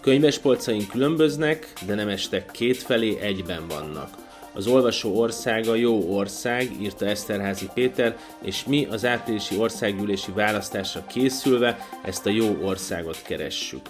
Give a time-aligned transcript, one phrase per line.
[0.00, 4.08] Könyvespolcaink különböznek, de nem estek kétfelé, egyben vannak.
[4.52, 11.88] Az olvasó országa jó ország, írta Eszterházi Péter, és mi az áprilisi országgyűlési választásra készülve
[12.02, 13.80] ezt a jó országot keressük.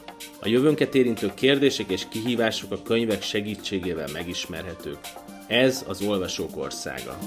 [0.40, 4.98] A jövőnket érintő kérdések és kihívások a könyvek segítségével megismerhetők.
[5.46, 7.18] Ez az olvasók országa.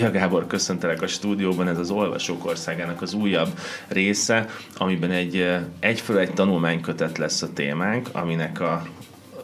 [0.00, 3.58] Ja, Gábor, köszöntelek a stúdióban, ez az Olvasók Országának az újabb
[3.88, 4.46] része,
[4.76, 8.82] amiben egy egyföl egy tanulmánykötet lesz a témánk, aminek a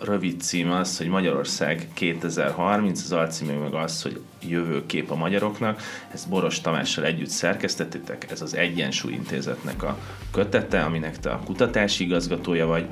[0.04, 5.82] rövid cím az, hogy Magyarország 2030, az alcíme meg az, hogy jövőkép a magyaroknak.
[6.12, 9.98] Ezt Boros Tamással együtt szerkesztettétek, ez az Egyensúly Intézetnek a
[10.32, 12.86] kötete, aminek te a kutatási igazgatója vagy.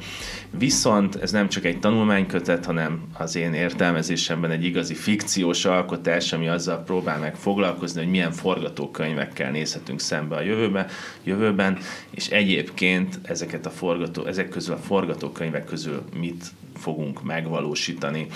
[0.51, 6.49] Viszont ez nem csak egy tanulmánykötet, hanem az én értelmezésemben egy igazi fikciós alkotás, ami
[6.49, 10.87] azzal próbál meg foglalkozni, hogy milyen forgatókönyvekkel nézhetünk szembe a jövőbe,
[11.25, 11.79] jövőben,
[12.11, 16.45] és egyébként ezeket a forgató, ezek közül a forgatókönyvek közül mit
[16.85, 18.27] fogunk megvalósítani.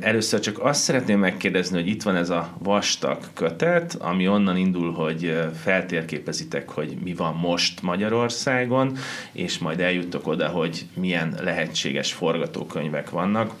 [0.00, 4.92] Először csak azt szeretném megkérdezni, hogy itt van ez a vastag kötet, ami onnan indul,
[4.92, 8.96] hogy feltérképezitek, hogy mi van most Magyarországon,
[9.32, 13.54] és majd eljuttok oda, hogy milyen lehetséges forgatókönyvek vannak.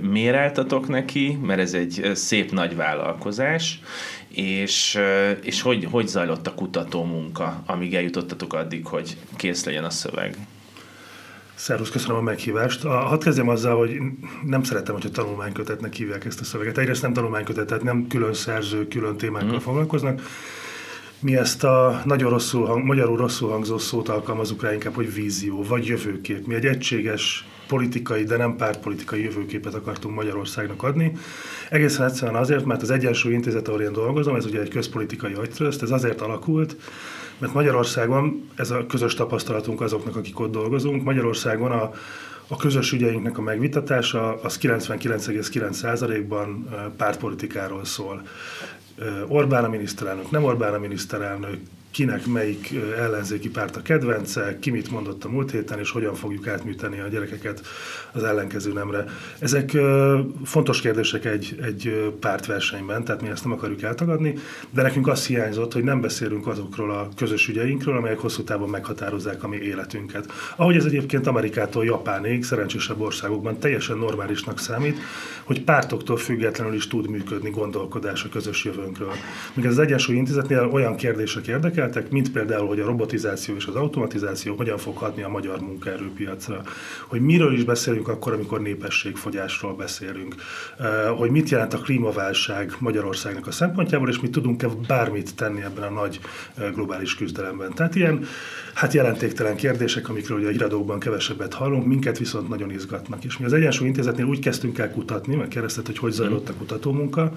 [0.00, 3.80] Méreltatok neki, mert ez egy szép nagy vállalkozás,
[4.28, 4.98] és,
[5.42, 10.36] és hogy, hogy zajlott a kutató munka, amíg eljutottatok addig, hogy kész legyen a szöveg?
[11.58, 12.84] Szervusz, köszönöm a meghívást.
[12.84, 14.00] A, hadd kezdjem azzal, hogy
[14.46, 16.78] nem szeretem, hogyha tanulmánykötetnek hívják ezt a szöveget.
[16.78, 19.58] Egyrészt nem tanulmánykötet, tehát nem külön szerző, külön témákkal mm.
[19.58, 20.20] foglalkoznak.
[21.20, 25.62] Mi ezt a nagyon rosszul, hang, magyarul rosszul hangzó szót alkalmazunk rá inkább, hogy vízió,
[25.62, 26.46] vagy jövőkép.
[26.46, 31.12] Mi egy egységes politikai, de nem pártpolitikai jövőképet akartunk Magyarországnak adni.
[31.70, 35.82] Egészen egyszerűen azért, mert az Egyensúly Intézet, ahol én dolgozom, ez ugye egy közpolitikai agytrözt,
[35.82, 36.76] ez azért alakult,
[37.38, 41.90] mert Magyarországon, ez a közös tapasztalatunk azoknak, akik ott dolgozunk, Magyarországon a,
[42.48, 48.22] a közös ügyeinknek a megvitatása az 99,9%-ban pártpolitikáról szól.
[49.28, 51.58] Orbán a miniszterelnök, nem Orbán a miniszterelnök,
[51.96, 56.46] kinek melyik ellenzéki párt a kedvence, ki mit mondott a múlt héten, és hogyan fogjuk
[56.46, 57.60] átműteni a gyerekeket
[58.12, 59.04] az ellenkező nemre.
[59.38, 59.76] Ezek
[60.44, 64.34] fontos kérdések egy, egy pártversenyben, tehát mi ezt nem akarjuk eltagadni,
[64.70, 69.42] de nekünk azt hiányzott, hogy nem beszélünk azokról a közös ügyeinkről, amelyek hosszú távon meghatározzák
[69.42, 70.32] a mi életünket.
[70.56, 74.98] Ahogy ez egyébként Amerikától Japánig, szerencsésebb országokban teljesen normálisnak számít,
[75.44, 79.12] hogy pártoktól függetlenül is tud működni gondolkodás a közös jövőnkről.
[79.54, 83.74] Míg az Egyensúly Intézetnél olyan kérdések érdekel, érdekeltek, mint például, hogy a robotizáció és az
[83.74, 86.62] automatizáció hogyan fog hatni a magyar munkaerőpiacra,
[87.06, 90.34] hogy miről is beszélünk akkor, amikor népességfogyásról beszélünk,
[91.16, 96.00] hogy mit jelent a klímaválság Magyarországnak a szempontjából, és mit tudunk-e bármit tenni ebben a
[96.00, 96.20] nagy
[96.74, 97.74] globális küzdelemben.
[97.74, 98.24] Tehát ilyen
[98.74, 103.24] hát jelentéktelen kérdések, amikről ugye a híradókban kevesebbet hallunk, minket viszont nagyon izgatnak.
[103.24, 106.54] És mi az Egyensúly Intézetnél úgy kezdtünk el kutatni, mert kérdezted, hogy hogy zajlott a
[106.54, 107.32] kutatómunka,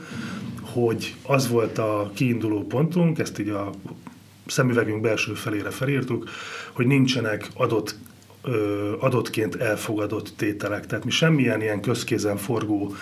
[0.61, 3.71] hogy az volt a kiinduló pontunk, ezt így a
[4.49, 6.29] szemüvegünk belső felére felírtuk,
[6.71, 7.95] hogy nincsenek adott
[8.99, 10.85] adottként elfogadott tételek.
[10.85, 12.93] Tehát mi semmilyen ilyen közkézen forgó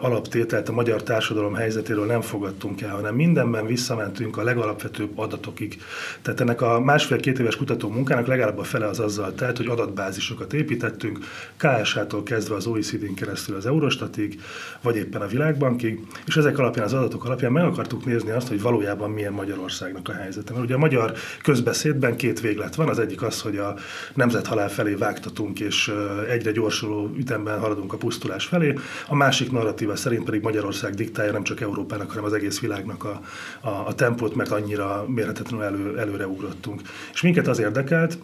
[0.00, 5.82] alaptételt a magyar társadalom helyzetéről nem fogadtunk el, hanem mindenben visszamentünk a legalapvetőbb adatokig.
[6.22, 10.52] Tehát ennek a másfél-két éves kutató munkának legalább a fele az azzal telt, hogy adatbázisokat
[10.52, 11.18] építettünk,
[11.56, 14.40] KSH-tól kezdve az OECD-n keresztül az Eurostatig,
[14.82, 18.62] vagy éppen a Világbankig, és ezek alapján, az adatok alapján meg akartuk nézni azt, hogy
[18.62, 20.52] valójában milyen Magyarországnak a helyzete.
[20.52, 21.12] Mert ugye a magyar
[21.42, 23.74] közbeszédben két véglet van, az egyik az, hogy a
[24.14, 25.92] nemzet halál felé vágtatunk, és
[26.28, 28.74] egyre gyorsuló ütemben haladunk a pusztulás felé.
[29.08, 33.20] A másik narratíva szerint pedig Magyarország diktálja nem csak Európának, hanem az egész világnak a,
[33.60, 36.82] a, a tempót, mert annyira mérhetetlenül elő, előre ugrottunk.
[37.12, 38.18] És minket az érdekelt,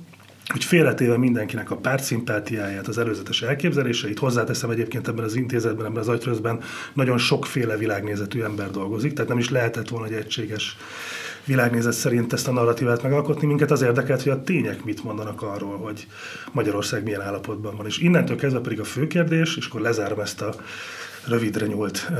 [0.47, 6.09] hogy félretéve mindenkinek a pártszimpátiáját, az előzetes elképzeléseit, hozzáteszem egyébként ebben az intézetben, ebben az
[6.09, 6.61] agytrözben
[6.95, 10.77] nagyon sokféle világnézetű ember dolgozik, tehát nem is lehetett volna egy egységes
[11.45, 13.47] világnézet szerint ezt a narratívát megalkotni.
[13.47, 16.07] Minket az érdekelt, hogy a tények mit mondanak arról, hogy
[16.53, 17.87] Magyarország milyen állapotban van.
[17.87, 20.55] És innentől kezdve pedig a fő kérdés, és akkor lezárom ezt a
[21.27, 22.11] rövidre nyúlt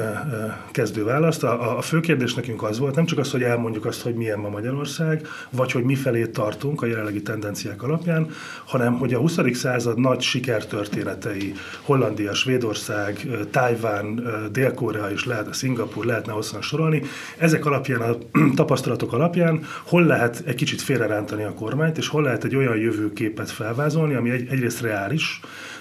[0.71, 1.43] kezdő választ.
[1.43, 4.39] A, a fő kérdés nekünk az volt, nem csak az, hogy elmondjuk azt, hogy milyen
[4.39, 8.31] ma Magyarország, vagy hogy mifelé tartunk a jelenlegi tendenciák alapján,
[8.65, 9.39] hanem hogy a 20.
[9.53, 11.53] század nagy sikertörténetei,
[11.83, 17.03] Hollandia, Svédország, Tájván, Dél-Korea és lehet, Szingapur, lehetne hosszan sorolni,
[17.39, 18.17] ezek alapján, a
[18.55, 23.51] tapasztalatok alapján hol lehet egy kicsit félrerántani a kormányt, és hol lehet egy olyan jövőképet
[23.51, 25.41] felvázolni, ami egy, egyrészt reális,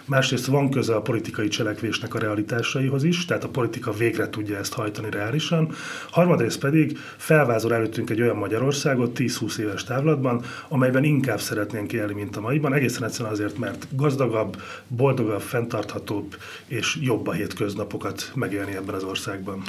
[0.09, 4.73] másrészt van köze a politikai cselekvésnek a realitásaihoz is, tehát a politika végre tudja ezt
[4.73, 5.71] hajtani reálisan.
[6.09, 12.37] Harmadrészt pedig felvázol előttünk egy olyan Magyarországot 10-20 éves távlatban, amelyben inkább szeretnénk élni, mint
[12.37, 16.35] a maiban, egészen egyszerűen azért, mert gazdagabb, boldogabb, fenntarthatóbb
[16.67, 19.61] és jobb a hétköznapokat megélni ebben az országban.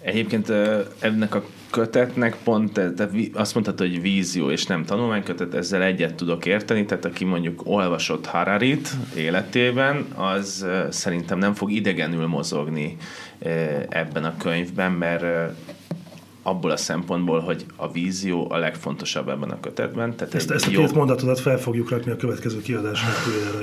[0.00, 0.52] Egyébként
[0.98, 6.46] ennek a kötetnek pont, tehát azt mondtad, hogy vízió és nem tanulmánykötet, ezzel egyet tudok
[6.46, 12.96] érteni, tehát aki mondjuk olvasott Hararit életében, az szerintem nem fog idegenül mozogni
[13.88, 15.24] ebben a könyvben, mert
[16.42, 20.16] abból a szempontból, hogy a vízió a legfontosabb ebben a kötetben.
[20.16, 20.80] Tehát ezt, ezt a jó...
[20.80, 23.08] két mondatodat fel fogjuk rakni a következő kiadásra,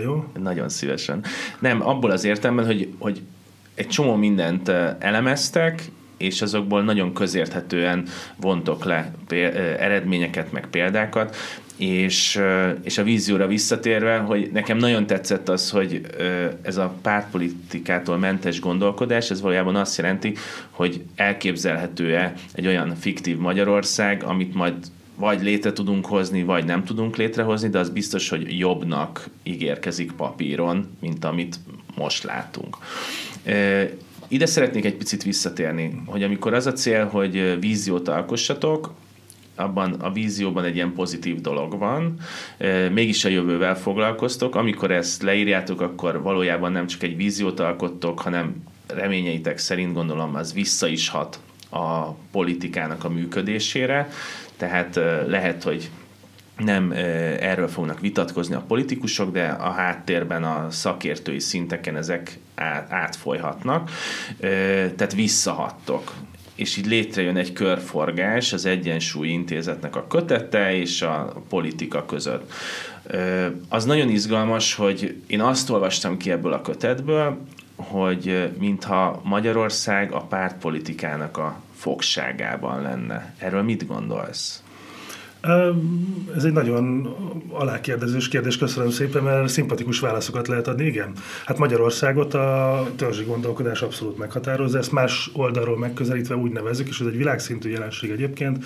[0.02, 0.26] jó?
[0.42, 1.24] Nagyon szívesen.
[1.60, 3.22] Nem, abból az értelemben, hogy, hogy
[3.76, 4.70] egy csomó mindent
[5.00, 9.12] elemeztek, és azokból nagyon közérthetően vontok le
[9.80, 11.36] eredményeket, meg példákat,
[11.78, 12.42] és,
[12.84, 16.02] és a vízióra visszatérve, hogy nekem nagyon tetszett az, hogy
[16.62, 20.34] ez a pártpolitikától mentes gondolkodás, ez valójában azt jelenti,
[20.70, 24.74] hogy elképzelhető-e egy olyan fiktív Magyarország, amit majd
[25.16, 30.98] vagy létre tudunk hozni, vagy nem tudunk létrehozni, de az biztos, hogy jobbnak ígérkezik papíron,
[31.00, 31.60] mint amit
[31.96, 32.78] most látunk.
[34.28, 38.94] Ide szeretnék egy picit visszatérni, hogy amikor az a cél, hogy víziót alkossatok,
[39.56, 42.20] abban a vízióban egy ilyen pozitív dolog van,
[42.92, 44.56] mégis a jövővel foglalkoztok.
[44.56, 50.54] Amikor ezt leírjátok, akkor valójában nem csak egy víziót alkottok, hanem reményeitek szerint gondolom az
[50.54, 51.40] vissza is hat
[51.72, 54.10] a politikának a működésére,
[54.58, 54.96] tehát
[55.28, 55.90] lehet, hogy
[56.58, 56.92] nem
[57.40, 62.40] erről fognak vitatkozni a politikusok, de a háttérben a szakértői szinteken ezek
[62.90, 63.90] átfolyhatnak,
[64.96, 66.14] tehát visszahattok
[66.56, 72.52] és így létrejön egy körforgás az Egyensúly Intézetnek a kötete és a politika között.
[73.70, 77.38] Az nagyon izgalmas, hogy én azt olvastam ki ebből a kötetből,
[77.76, 83.34] hogy mintha Magyarország a pártpolitikának a fogságában lenne.
[83.40, 84.64] Erről mit gondolsz?
[86.36, 87.16] Ez egy nagyon
[87.50, 90.86] alákérdezős kérdés, köszönöm szépen, mert szimpatikus válaszokat lehet adni.
[90.86, 91.12] Igen,
[91.46, 97.08] hát Magyarországot a törzsi gondolkodás abszolút meghatározza, ezt más oldalról megközelítve úgy nevezzük, és ez
[97.08, 98.66] egy világszintű jelenség egyébként,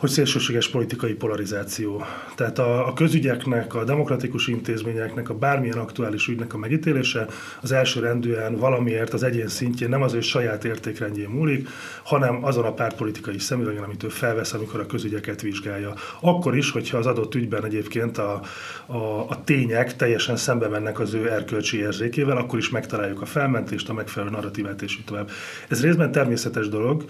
[0.00, 2.04] hogy szélsőséges politikai polarizáció.
[2.34, 7.26] Tehát a, a közügyeknek, a demokratikus intézményeknek, a bármilyen aktuális ügynek a megítélése
[7.60, 11.68] az első rendűen valamiért az egyén szintjén nem az ő saját értékrendjén múlik,
[12.04, 15.94] hanem azon a pártpolitikai szemüvegen, amit ő felvesz, amikor a közügyeket vizsgálja.
[16.20, 18.40] Akkor is, hogyha az adott ügyben egyébként a,
[18.86, 18.96] a,
[19.28, 23.92] a tények teljesen szembe mennek az ő erkölcsi érzékével, akkor is megtaláljuk a felmentést, a
[23.92, 25.30] megfelelő narratívát és így tovább.
[25.68, 27.04] Ez részben természetes dolog,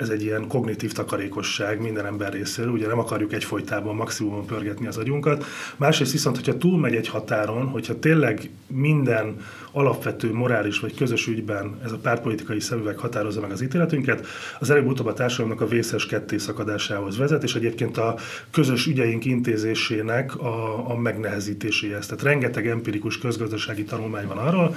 [0.00, 4.96] ez egy ilyen kognitív takarékosság minden ember részéről, ugye nem akarjuk egyfolytában maximumon pörgetni az
[4.96, 5.44] agyunkat.
[5.76, 9.36] Másrészt viszont, hogyha túlmegy egy határon, hogyha tényleg minden
[9.72, 14.26] alapvető morális vagy közös ügyben ez a pártpolitikai szemüveg határozza meg az ítéletünket,
[14.58, 18.16] az előbb-utóbb a társadalomnak a vészes kettészakadásához vezet, és egyébként a
[18.50, 22.06] közös ügyeink intézésének a, a megnehezítéséhez.
[22.06, 24.76] Tehát rengeteg empirikus közgazdasági tanulmány van arról,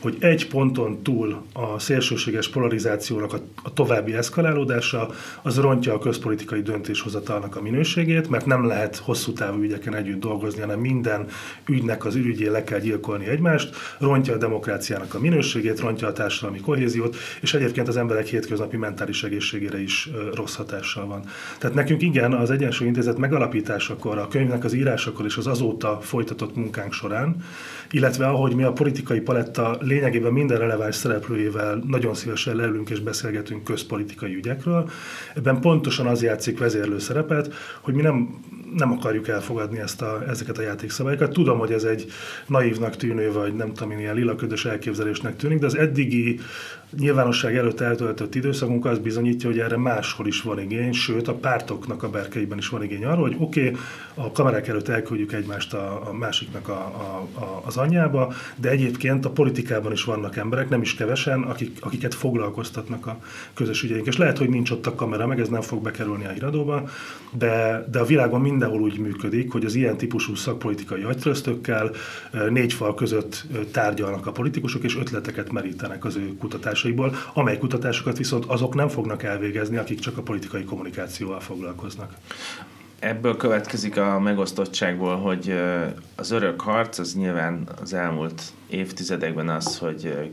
[0.00, 5.10] hogy egy ponton túl a szélsőséges polarizációnak a, a további eszkalálódása
[5.42, 10.60] az rontja a közpolitikai döntéshozatalnak a minőségét, mert nem lehet hosszú távú ügyeken együtt dolgozni,
[10.60, 11.26] hanem minden
[11.68, 16.60] ügynek az ürügyén le kell gyilkolni egymást, rontja a demokráciának a minőségét, rontja a társadalmi
[16.60, 21.24] kohéziót, és egyébként az emberek hétköznapi mentális egészségére is rossz hatással van.
[21.58, 26.56] Tehát nekünk igen, az Egyensúly Intézet megalapításakor, a könyvnek az írásakor és az azóta folytatott
[26.56, 27.36] munkánk során,
[27.92, 33.64] illetve ahogy mi a politikai paletta lényegében minden releváns szereplőjével nagyon szívesen leülünk és beszélgetünk
[33.64, 34.90] közpolitikai ügyekről.
[35.34, 38.40] Ebben pontosan az játszik vezérlő szerepet, hogy mi nem
[38.76, 41.32] nem akarjuk elfogadni ezt a, ezeket a játékszabályokat.
[41.32, 42.06] Tudom, hogy ez egy
[42.46, 46.40] naívnak tűnő, vagy nem tudom, ilyen lilaködös elképzelésnek tűnik, de az eddigi
[46.98, 52.02] nyilvánosság előtt eltöltött időszakunk az bizonyítja, hogy erre máshol is van igény, sőt a pártoknak
[52.02, 53.80] a berkeiben is van igény arra, hogy oké, okay,
[54.14, 59.24] a kamerák előtt elküldjük egymást a, a másiknak a, a, a, az anyjába, de egyébként
[59.24, 63.18] a politikában is vannak emberek, nem is kevesen, akik, akiket foglalkoztatnak a
[63.54, 64.06] közös ügyeink.
[64.06, 66.88] És lehet, hogy nincs ott a kamera, meg ez nem fog bekerülni a híradóba,
[67.30, 71.90] de, de a világon mindenhol úgy működik, hogy az ilyen típusú szakpolitikai agytröztökkel
[72.50, 78.18] négy fal között tárgyalnak a politikusok, és ötleteket merítenek az ő kutatás kutatásaiból, amely kutatásokat
[78.18, 82.14] viszont azok nem fognak elvégezni, akik csak a politikai kommunikációval foglalkoznak.
[82.98, 85.54] Ebből következik a megosztottságból, hogy
[86.16, 90.30] az örök harc az nyilván az elmúlt évtizedekben az, hogy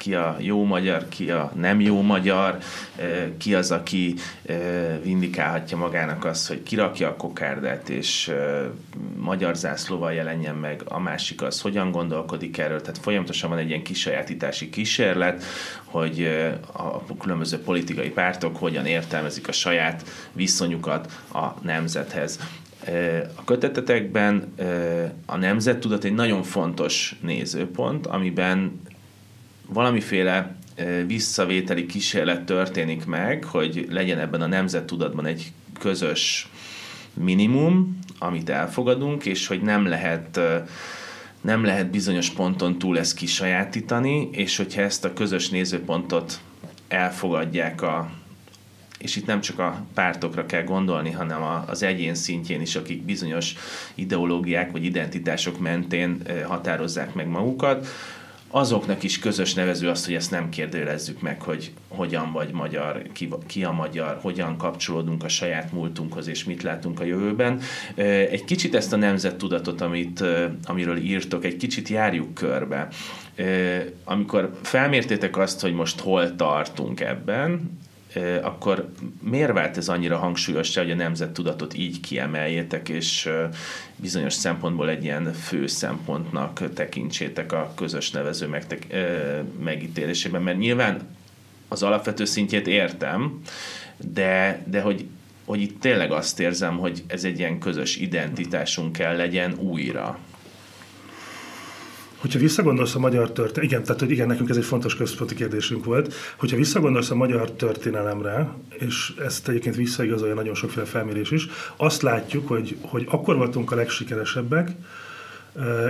[0.00, 2.58] ki a jó magyar, ki a nem jó magyar,
[3.38, 4.14] ki az, aki
[5.02, 8.32] vindikálhatja magának azt, hogy kirakja a kokárdát, és
[9.16, 13.82] magyar zászlóval jelenjen meg, a másik az, hogyan gondolkodik erről, tehát folyamatosan van egy ilyen
[13.82, 15.42] kisajátítási kísérlet,
[15.84, 16.28] hogy
[16.72, 22.38] a különböző politikai pártok hogyan értelmezik a saját viszonyukat a nemzethez.
[23.34, 24.54] A kötetetekben
[25.26, 28.80] a nemzettudat egy nagyon fontos nézőpont, amiben
[29.72, 30.56] valamiféle
[31.06, 36.48] visszavételi kísérlet történik meg, hogy legyen ebben a nemzettudatban egy közös
[37.14, 40.40] minimum, amit elfogadunk, és hogy nem lehet
[41.40, 46.40] nem lehet bizonyos ponton túl ezt kisajátítani, és hogyha ezt a közös nézőpontot
[46.88, 48.10] elfogadják a,
[48.98, 53.54] és itt nem csak a pártokra kell gondolni, hanem az egyén szintjén is, akik bizonyos
[53.94, 57.86] ideológiák vagy identitások mentén határozzák meg magukat,
[58.50, 63.28] azoknak is közös nevező az, hogy ezt nem kérdőlezzük meg, hogy hogyan vagy magyar, ki,
[63.46, 67.60] ki a magyar, hogyan kapcsolódunk a saját múltunkhoz, és mit látunk a jövőben.
[67.94, 70.24] Egy kicsit ezt a nemzettudatot, amit,
[70.64, 72.88] amiről írtok, egy kicsit járjuk körbe.
[74.04, 77.78] Amikor felmértétek azt, hogy most hol tartunk ebben,
[78.42, 78.88] akkor
[79.22, 83.28] miért vált ez annyira hangsúlyos, hogy a nemzettudatot így kiemeljétek, és
[83.96, 88.94] bizonyos szempontból egy ilyen fő szempontnak tekintsétek a közös nevező megtek-
[89.64, 90.42] megítélésében?
[90.42, 91.00] Mert nyilván
[91.68, 93.40] az alapvető szintjét értem,
[93.96, 95.06] de, de hogy,
[95.44, 100.18] hogy itt tényleg azt érzem, hogy ez egy ilyen közös identitásunk kell legyen újra.
[102.20, 105.84] Hogyha visszagondolsz a magyar történelemre, igen, tehát hogy igen, nekünk ez egy fontos központi kérdésünk
[105.84, 111.46] volt, hogyha visszagondolsz a magyar történelemre, és ezt egyébként visszaigazolja nagyon sokféle felmérés is,
[111.76, 114.70] azt látjuk, hogy, hogy akkor voltunk a legsikeresebbek,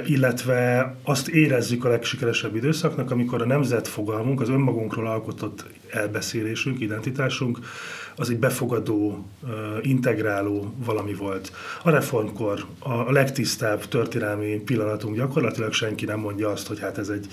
[0.07, 7.59] illetve azt érezzük a legsikeresebb időszaknak, amikor a nemzetfogalmunk, az önmagunkról alkotott elbeszélésünk, identitásunk,
[8.21, 9.25] az egy befogadó,
[9.83, 11.53] integráló valami volt.
[11.83, 17.27] A reformkor a legtisztább történelmi pillanatunk gyakorlatilag senki nem mondja azt, hogy hát ez egy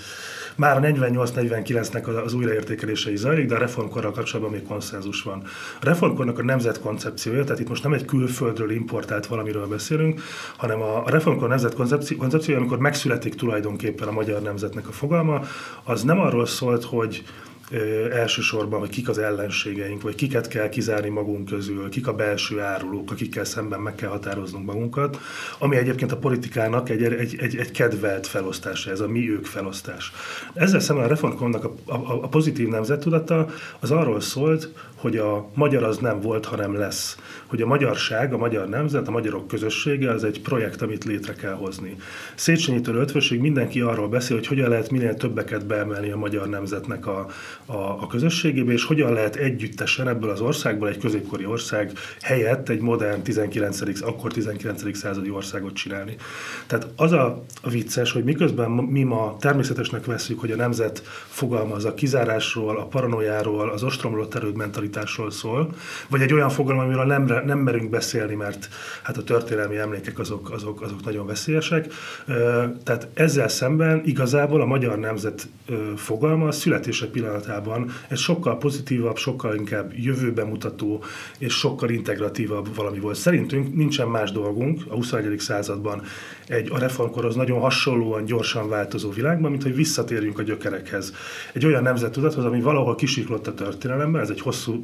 [0.56, 5.42] már a 48-49-nek az újraértékelése is zajlik, de a reformkorral kapcsolatban még konszenzus van.
[5.80, 10.20] A reformkornak a nemzet koncepciója, tehát itt most nem egy külföldről importált valamiről beszélünk,
[10.56, 11.74] hanem a reformkor nemzet
[12.18, 15.42] koncepciója, amikor megszületik tulajdonképpen a magyar nemzetnek a fogalma,
[15.84, 17.22] az nem arról szólt, hogy
[18.12, 23.10] elsősorban, hogy kik az ellenségeink, vagy kiket kell kizárni magunk közül, kik a belső árulók,
[23.10, 25.18] akikkel szemben meg kell határoznunk magunkat,
[25.58, 30.12] ami egyébként a politikának egy, egy, egy, egy kedvelt felosztása, ez a mi-ők felosztás.
[30.54, 33.48] Ezzel szemben a reformkomnak a, a, a pozitív nemzettudata
[33.80, 37.16] az arról szólt, hogy a magyar az nem volt, hanem lesz.
[37.46, 41.52] Hogy a magyarság, a magyar nemzet, a magyarok közössége az egy projekt, amit létre kell
[41.52, 41.96] hozni.
[42.34, 47.26] Széchenyitől ötvösig mindenki arról beszél, hogy hogyan lehet minél többeket beemelni a magyar nemzetnek a,
[47.66, 52.80] a, a közösségébe, és hogyan lehet együttesen ebből az országból egy középkori ország helyett egy
[52.80, 54.02] modern 19.
[54.02, 54.96] akkor 19.
[54.96, 56.16] századi országot csinálni.
[56.66, 61.94] Tehát az a, vicces, hogy miközben mi ma természetesnek veszük, hogy a nemzet fogalmaz a
[61.94, 64.56] kizárásról, a paranoiáról, az ostromlott erőd
[64.88, 65.74] mentalitásról szól,
[66.08, 68.68] vagy egy olyan fogalom, amiről nem, nem merünk beszélni, mert
[69.02, 71.92] hát a történelmi emlékek azok, azok, azok nagyon veszélyesek.
[72.84, 75.48] Tehát ezzel szemben igazából a magyar nemzet
[75.96, 81.04] fogalma a születése pillanatában egy sokkal pozitívabb, sokkal inkább jövőbe mutató
[81.38, 83.16] és sokkal integratívabb valami volt.
[83.16, 85.38] Szerintünk nincsen más dolgunk a 21.
[85.38, 86.02] században
[86.46, 91.12] egy a reformkorhoz nagyon hasonlóan gyorsan változó világban, mint hogy visszatérjünk a gyökerekhez.
[91.52, 94.77] Egy olyan nemzettudathoz, ami valahol kisiklott a történelemben, ez egy hosszú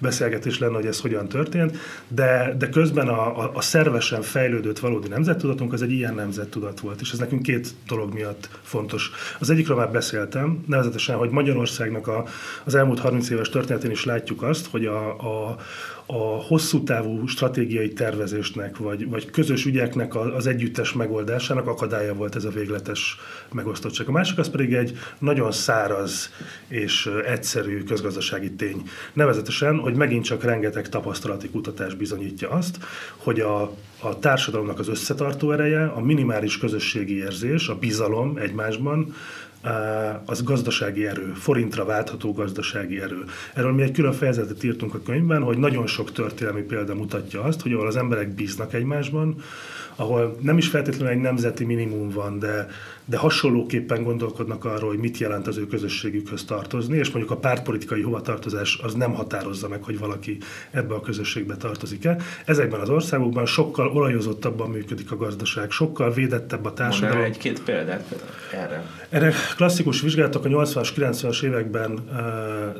[0.00, 1.76] beszélgetés lenne, hogy ez hogyan történt,
[2.08, 7.00] de, de közben a, a, a szervesen fejlődött valódi nemzettudatunk az egy ilyen nemzettudat volt,
[7.00, 9.10] és ez nekünk két dolog miatt fontos.
[9.38, 12.24] Az egyikről már beszéltem, nevezetesen, hogy Magyarországnak a,
[12.64, 15.56] az elmúlt 30 éves történetén is látjuk azt, hogy a, a,
[16.06, 22.44] a hosszú távú stratégiai tervezésnek, vagy, vagy közös ügyeknek az együttes megoldásának akadálya volt ez
[22.44, 23.16] a végletes
[23.52, 24.08] megosztottság.
[24.08, 26.30] A másik az pedig egy nagyon száraz
[26.68, 28.82] és egyszerű közgazdasági tény.
[29.12, 32.78] Nevezetesen, hogy megint csak rengeteg tapasztalati kutatás bizonyítja azt,
[33.16, 33.62] hogy a,
[34.00, 39.14] a társadalomnak az összetartó ereje, a minimális közösségi érzés, a bizalom egymásban,
[40.24, 43.24] az gazdasági erő, forintra váltható gazdasági erő.
[43.54, 47.60] Erről mi egy külön fejezetet írtunk a könyvben, hogy nagyon sok történelmi példa mutatja azt,
[47.60, 49.42] hogy ahol az emberek bíznak egymásban,
[49.96, 52.68] ahol nem is feltétlenül egy nemzeti minimum van, de,
[53.04, 58.02] de hasonlóképpen gondolkodnak arról, hogy mit jelent az ő közösségükhöz tartozni, és mondjuk a pártpolitikai
[58.02, 60.38] hovatartozás az nem határozza meg, hogy valaki
[60.70, 62.16] ebbe a közösségbe tartozik-e.
[62.44, 67.16] Ezekben az országokban sokkal olajozottabban működik a gazdaság, sokkal védettebb a társadalom.
[67.16, 68.82] Mondaná egy-két példát erre?
[69.08, 72.04] Erre Klasszikus vizsgálatok a 80-as, 90-as években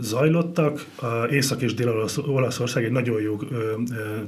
[0.01, 0.85] zajlottak.
[0.97, 3.39] A Észak- és Dél-Olaszország egy nagyon jó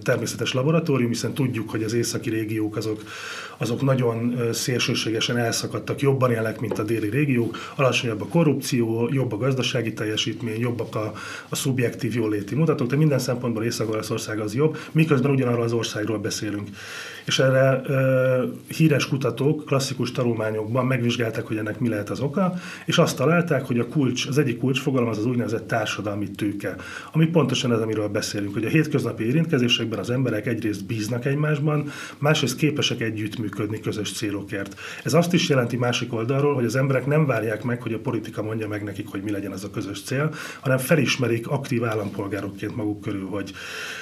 [0.02, 3.02] természetes laboratórium, hiszen tudjuk, hogy az északi régiók azok,
[3.56, 9.36] azok nagyon szélsőségesen elszakadtak, jobban élnek, mint a déli régiók, alacsonyabb a korrupció, jobb a
[9.36, 11.12] gazdasági teljesítmény, jobbak a,
[11.48, 16.68] a szubjektív jóléti mutatók, de minden szempontból Észak-Olaszország az jobb, miközben ugyanarról az országról beszélünk.
[17.28, 22.54] És erre e, híres kutatók klasszikus tanulmányokban megvizsgálták, hogy ennek mi lehet az oka,
[22.86, 26.76] és azt találták, hogy a kulcs, az egyik kulcsfogalom az az úgynevezett társadalmi tőke,
[27.12, 32.56] ami pontosan ez, amiről beszélünk, hogy a hétköznapi érintkezésekben az emberek egyrészt bíznak egymásban, másrészt
[32.56, 34.74] képesek együttműködni közös célokért.
[35.04, 38.42] Ez azt is jelenti másik oldalról, hogy az emberek nem várják meg, hogy a politika
[38.42, 43.00] mondja meg nekik, hogy mi legyen az a közös cél, hanem felismerik aktív állampolgárokként maguk
[43.00, 43.52] körül, hogy,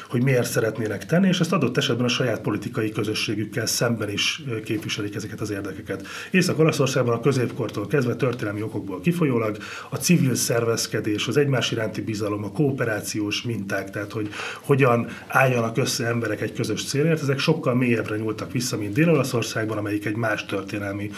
[0.08, 5.14] hogy miért szeretnének tenni, és ezt adott esetben a saját politikai közösségükkel szemben is képviselik
[5.14, 6.06] ezeket az érdekeket.
[6.30, 9.56] Észak-Olaszországban a középkortól kezdve történelmi okokból kifolyólag
[9.90, 14.28] a civil szervezkedés, az egymás iránti bizalom, a kooperációs minták, tehát hogy
[14.60, 20.04] hogyan álljanak össze emberek egy közös célért, ezek sokkal mélyebbre nyúltak vissza, mint Dél-Olaszországban, amelyik
[20.04, 21.10] egy más történelmi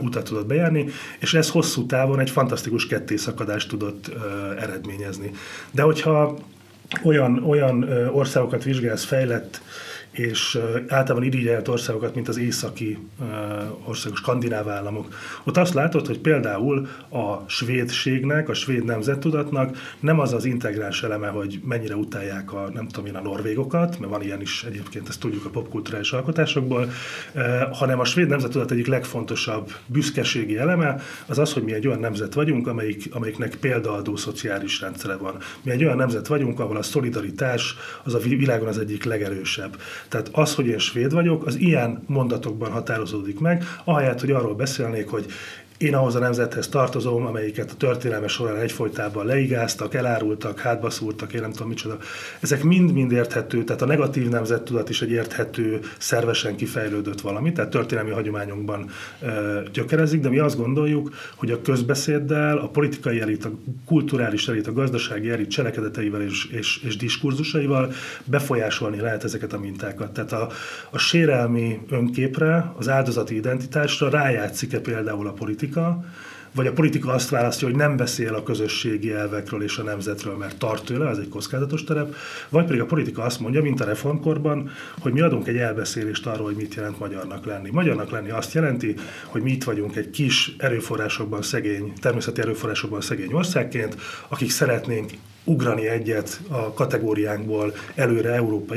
[0.00, 0.86] utat tudott bejárni,
[1.20, 4.10] és ez hosszú távon egy fantasztikus kettészakadást tudott
[4.58, 5.30] eredményezni.
[5.70, 6.38] De hogyha
[7.02, 9.60] olyan, olyan országokat vizsgálsz, fejlett
[10.12, 12.98] és általában irigyelt országokat, mint az északi
[13.84, 15.14] országok, skandináv államok.
[15.44, 21.28] Ott azt látod, hogy például a svédségnek, a svéd nemzettudatnak nem az az integráns eleme,
[21.28, 25.20] hogy mennyire utálják a, nem tudom én, a norvégokat, mert van ilyen is egyébként, ezt
[25.20, 26.88] tudjuk a popkulturális alkotásokból,
[27.72, 32.34] hanem a svéd nemzettudat egyik legfontosabb büszkeségi eleme az az, hogy mi egy olyan nemzet
[32.34, 35.36] vagyunk, amelyik, amelyiknek példaadó szociális rendszere van.
[35.62, 39.76] Mi egy olyan nemzet vagyunk, ahol a szolidaritás az a világon az egyik legerősebb.
[40.08, 45.08] Tehát az, hogy én svéd vagyok, az ilyen mondatokban határozódik meg, ahelyett, hogy arról beszélnék,
[45.08, 45.26] hogy
[45.76, 51.40] én ahhoz a nemzethez tartozom, amelyiket a történelme során egyfolytában leigáztak, elárultak, hátba szúrtak, én
[51.40, 51.98] nem tudom micsoda.
[52.40, 58.10] Ezek mind-mind érthető, tehát a negatív nemzettudat is egy érthető, szervesen kifejlődött valami, tehát történelmi
[58.10, 59.32] hagyományunkban e,
[59.72, 63.50] gyökerezik, de mi azt gondoljuk, hogy a közbeszéddel, a politikai elit, a
[63.86, 67.92] kulturális elit, a gazdasági elit cselekedeteivel és, és, és diskurzusaival
[68.24, 70.12] befolyásolni lehet ezeket a mintákat.
[70.12, 70.48] Tehát a,
[70.90, 76.04] a sérelmi önképre, az áldozati identitásra rájátszik-e például a politika, politika,
[76.54, 80.58] vagy a politika azt választja, hogy nem beszél a közösségi elvekről és a nemzetről, mert
[80.58, 82.14] tart tőle, ez egy kockázatos terep,
[82.48, 86.44] vagy pedig a politika azt mondja, mint a reformkorban, hogy mi adunk egy elbeszélést arról,
[86.44, 87.70] hogy mit jelent magyarnak lenni.
[87.70, 88.94] Magyarnak lenni azt jelenti,
[89.26, 93.96] hogy mi itt vagyunk egy kis erőforrásokban szegény, természeti erőforrásokban szegény országként,
[94.28, 95.10] akik szeretnénk
[95.44, 98.76] ugrani egyet a kategóriánkból előre Európa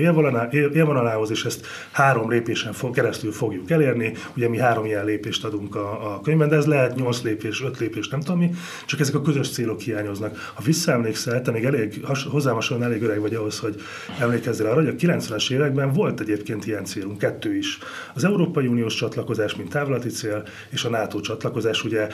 [0.74, 4.14] élvonalához, és ezt három lépésen fog, keresztül fogjuk elérni.
[4.36, 7.80] Ugye mi három ilyen lépést adunk a, a könyvben, de ez lehet nyolc lépés, öt
[7.80, 8.52] lépés, nem tudom mi,
[8.86, 10.52] csak ezek a közös célok hiányoznak.
[10.54, 13.82] Ha visszaemlékszel, te még elég, hozzám elég öreg vagy ahhoz, hogy
[14.20, 17.78] emlékezzél arra, hogy a 90-es években volt egyébként ilyen célunk, kettő is.
[18.14, 22.08] Az Európai Uniós csatlakozás, mint távlati cél, és a NATO csatlakozás, ugye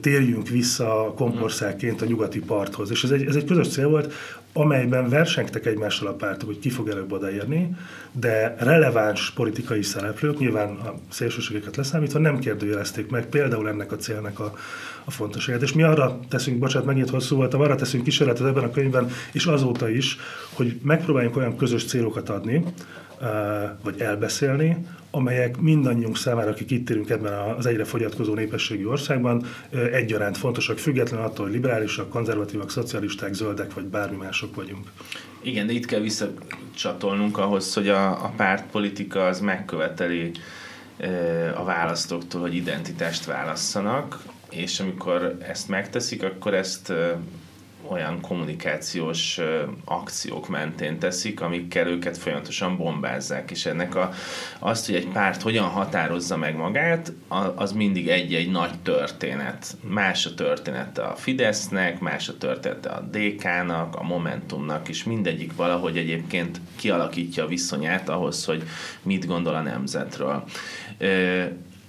[0.00, 2.90] térjünk vissza kompországként a nyugati parthoz.
[2.90, 4.12] És ez egy, ez egy közös cél volt,
[4.52, 7.76] amelyben versengtek egymással a pártok, hogy ki fog előbb odaérni,
[8.12, 14.40] de releváns politikai szereplők, nyilván a szélsőségeket leszámítva, nem kérdőjelezték meg például ennek a célnak
[14.40, 14.52] a,
[15.04, 15.62] a fontosságát.
[15.62, 19.46] És mi arra teszünk, bocsánat, megint hosszú voltam, arra teszünk kísérletet ebben a könyvben, és
[19.46, 20.18] azóta is,
[20.52, 22.64] hogy megpróbáljunk olyan közös célokat adni,
[23.82, 29.46] vagy elbeszélni, amelyek mindannyiunk számára, akik itt élünk ebben az egyre fogyatkozó népességű országban,
[29.92, 34.86] egyaránt fontosak, független attól, hogy liberálisak, konzervatívak, szocialisták, zöldek vagy bármi mások vagyunk.
[35.42, 40.30] Igen, de itt kell visszacsatolnunk ahhoz, hogy a, a pártpolitika az megköveteli
[41.54, 44.18] a választóktól, hogy identitást válasszanak,
[44.50, 46.92] és amikor ezt megteszik, akkor ezt
[47.88, 49.40] olyan kommunikációs
[49.84, 54.12] akciók mentén teszik, amikkel őket folyamatosan bombázzák, és ennek a,
[54.58, 57.12] azt, hogy egy párt hogyan határozza meg magát,
[57.54, 59.76] az mindig egy-egy nagy történet.
[59.88, 65.96] Más a története a Fidesznek, más a története a DK-nak, a Momentumnak, és mindegyik valahogy
[65.96, 68.62] egyébként kialakítja a viszonyát ahhoz, hogy
[69.02, 70.44] mit gondol a nemzetről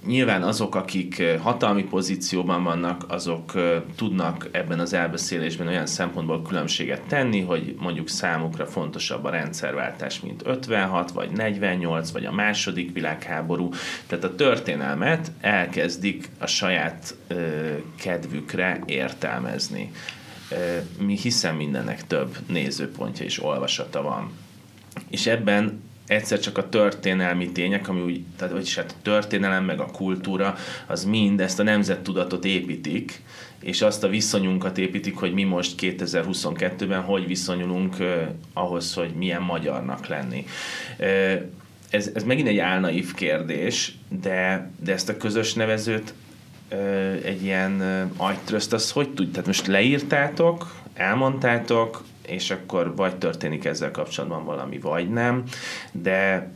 [0.06, 3.52] nyilván azok, akik hatalmi pozícióban vannak, azok
[3.96, 10.42] tudnak ebben az elbeszélésben olyan szempontból különbséget tenni, hogy mondjuk számukra fontosabb a rendszerváltás, mint
[10.44, 13.70] 56, vagy 48, vagy a második világháború.
[14.06, 17.14] Tehát a történelmet elkezdik a saját
[18.00, 19.90] kedvükre értelmezni.
[20.98, 24.30] Mi hiszem mindennek több nézőpontja és olvasata van.
[25.10, 29.80] És ebben egyszer csak a történelmi tények, ami úgy, tehát vagyis hát a történelem meg
[29.80, 33.22] a kultúra, az mind ezt a nemzettudatot építik,
[33.60, 39.42] és azt a viszonyunkat építik, hogy mi most 2022-ben hogy viszonyulunk uh, ahhoz, hogy milyen
[39.42, 40.44] magyarnak lenni.
[40.98, 41.34] Uh,
[41.90, 46.14] ez, ez megint egy álnaív kérdés, de, de ezt a közös nevezőt
[46.72, 46.78] uh,
[47.24, 47.82] egy ilyen
[48.16, 49.30] agytrözt, az hogy tud?
[49.30, 55.42] Tehát most leírtátok, elmondtátok, és akkor vagy történik ezzel kapcsolatban valami, vagy nem,
[55.92, 56.50] de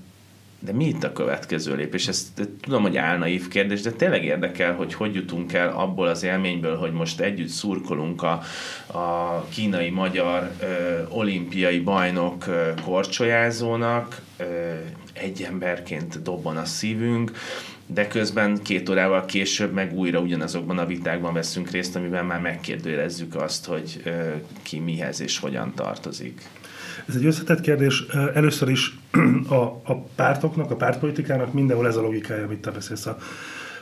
[0.63, 2.09] de mi itt a következő lépés?
[2.09, 6.77] Ezt tudom, hogy álnaív kérdés, de tényleg érdekel, hogy hogy jutunk el abból az élményből,
[6.77, 8.43] hogy most együtt szurkolunk a,
[8.87, 14.45] a kínai-magyar ö, olimpiai bajnok ö, korcsolyázónak, ö,
[15.13, 17.33] egy emberként dobban a szívünk,
[17.95, 23.35] de közben két órával később meg újra ugyanazokban a vitákban veszünk részt, amiben már megkérdőjelezzük
[23.35, 24.03] azt, hogy
[24.63, 26.43] ki mihez és hogyan tartozik.
[27.09, 28.05] Ez egy összetett kérdés.
[28.35, 28.97] Először is
[29.49, 33.07] a, a pártoknak, a pártpolitikának mindenhol ez a logikája, amit te beszélsz.
[33.07, 33.19] A,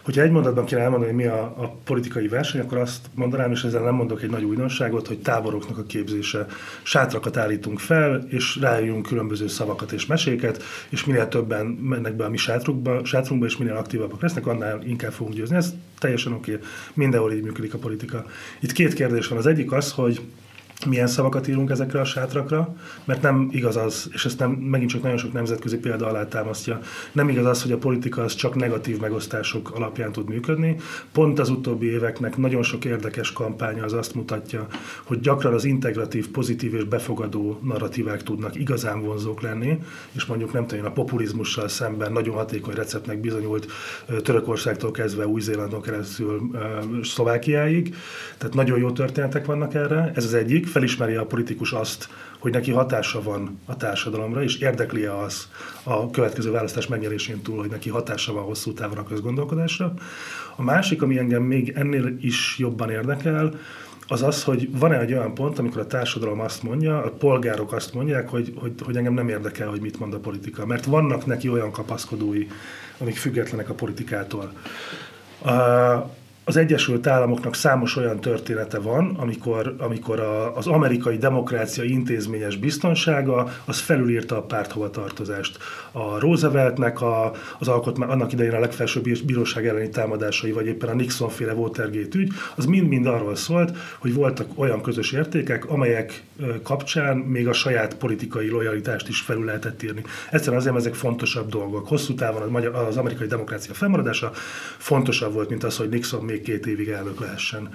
[0.09, 3.64] Hogyha egy mondatban kéne elmondani, hogy mi a, a politikai verseny, akkor azt mondanám, és
[3.64, 6.47] ezzel nem mondok egy nagy újdonságot, hogy táboroknak a képzése.
[6.83, 12.29] Sátrakat állítunk fel, és rájönünk különböző szavakat és meséket, és minél többen mennek be a
[12.29, 15.57] mi sátrunkba, sátrunkba és minél aktívabbak lesznek, annál inkább fogunk győzni.
[15.57, 16.66] Ez teljesen oké, okay.
[16.94, 18.25] mindenhol így működik a politika.
[18.61, 19.38] Itt két kérdés van.
[19.38, 20.21] Az egyik az, hogy
[20.86, 25.02] milyen szavakat írunk ezekre a sátrakra, mert nem igaz az, és ezt nem, megint csak
[25.02, 26.80] nagyon sok nemzetközi példa alá támasztja,
[27.12, 30.76] nem igaz az, hogy a politika az csak negatív megosztások alapján tud működni.
[31.12, 34.66] Pont az utóbbi éveknek nagyon sok érdekes kampánya az azt mutatja,
[35.04, 39.78] hogy gyakran az integratív, pozitív és befogadó narratívák tudnak igazán vonzók lenni,
[40.12, 43.66] és mondjuk nem tudom, a populizmussal szemben nagyon hatékony receptnek bizonyult
[44.22, 46.40] Törökországtól kezdve Új-Zélandon keresztül
[47.02, 47.94] Szlovákiáig.
[48.38, 52.70] Tehát nagyon jó történetek vannak erre, ez az egyik felismeri a politikus azt, hogy neki
[52.70, 55.48] hatása van a társadalomra, és érdekli -e az
[55.83, 59.94] a következő választás megnyerésén túl, hogy neki hatása van hosszú távon a közgondolkodásra.
[60.57, 63.54] A másik, ami engem még ennél is jobban érdekel,
[64.11, 67.94] az az, hogy van-e egy olyan pont, amikor a társadalom azt mondja, a polgárok azt
[67.94, 70.66] mondják, hogy, hogy, hogy engem nem érdekel, hogy mit mond a politika.
[70.66, 72.46] Mert vannak neki olyan kapaszkodói,
[72.98, 74.52] amik függetlenek a politikától.
[76.48, 83.52] Az Egyesült Államoknak számos olyan története van, amikor, amikor a, az amerikai demokrácia intézményes biztonsága
[83.64, 85.58] az felülírta a párthovatartozást.
[85.92, 90.94] A Rooseveltnek a, az alkotmány, annak idején a legfelsőbb bíróság elleni támadásai, vagy éppen a
[90.94, 96.22] Nixon-féle Watergate ügy, az mind-mind arról szólt, hogy voltak olyan közös értékek, amelyek
[96.62, 100.02] kapcsán még a saját politikai lojalitást is felül lehetett írni.
[100.30, 101.88] Egyszerűen azért, ezek fontosabb dolgok.
[101.88, 104.30] Hosszú távon az, magyar, az amerikai demokrácia fennmaradása
[104.76, 107.70] fontosabb volt, mint az, hogy Nixon még két évig elnök lehessen.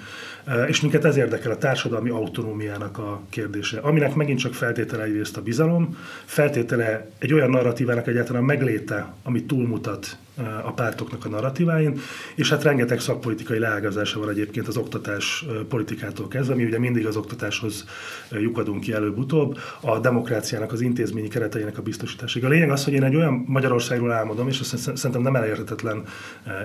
[0.67, 5.41] És minket ez érdekel a társadalmi autonómiának a kérdése, aminek megint csak feltétele egyrészt a
[5.41, 10.17] bizalom, feltétele egy olyan narratívának egyáltalán megléte, ami túlmutat
[10.63, 11.99] a pártoknak a narratíváin,
[12.36, 17.15] és hát rengeteg szakpolitikai leágazása van egyébként az oktatás politikától kezdve, mi ugye mindig az
[17.15, 17.86] oktatáshoz
[18.29, 22.45] lyukadunk ki előbb-utóbb, a demokráciának, az intézményi kereteinek a biztosításig.
[22.45, 26.03] A lényeg az, hogy én egy olyan Magyarországról álmodom, és azt szerintem nem elérhetetlen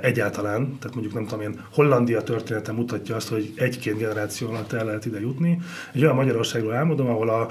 [0.02, 4.84] egyáltalán, tehát mondjuk nem tudom én, Hollandia története mutatja azt, hogy egy-két generáció alatt el
[4.84, 5.60] lehet ide jutni.
[5.92, 7.48] Egy olyan Magyarországról álmodom, ahol a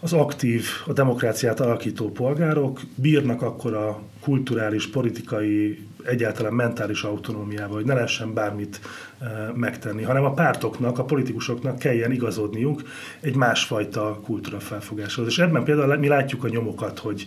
[0.00, 7.84] az aktív, a demokráciát alakító polgárok bírnak akkor a kulturális, politikai, egyáltalán mentális autonómiával, hogy
[7.84, 8.80] ne lehessen bármit
[9.18, 12.82] e, megtenni, hanem a pártoknak, a politikusoknak kelljen igazodniuk
[13.20, 15.26] egy másfajta kultúra felfogáshoz.
[15.26, 17.26] És ebben például mi látjuk a nyomokat, hogy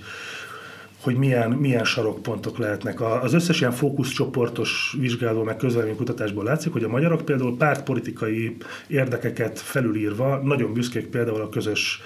[1.01, 3.01] hogy milyen, milyen sarokpontok lehetnek.
[3.01, 5.55] Az összes ilyen fókuszcsoportos vizsgáló, meg
[5.95, 12.01] kutatásból látszik, hogy a magyarok például pártpolitikai érdekeket felülírva nagyon büszkék például a közös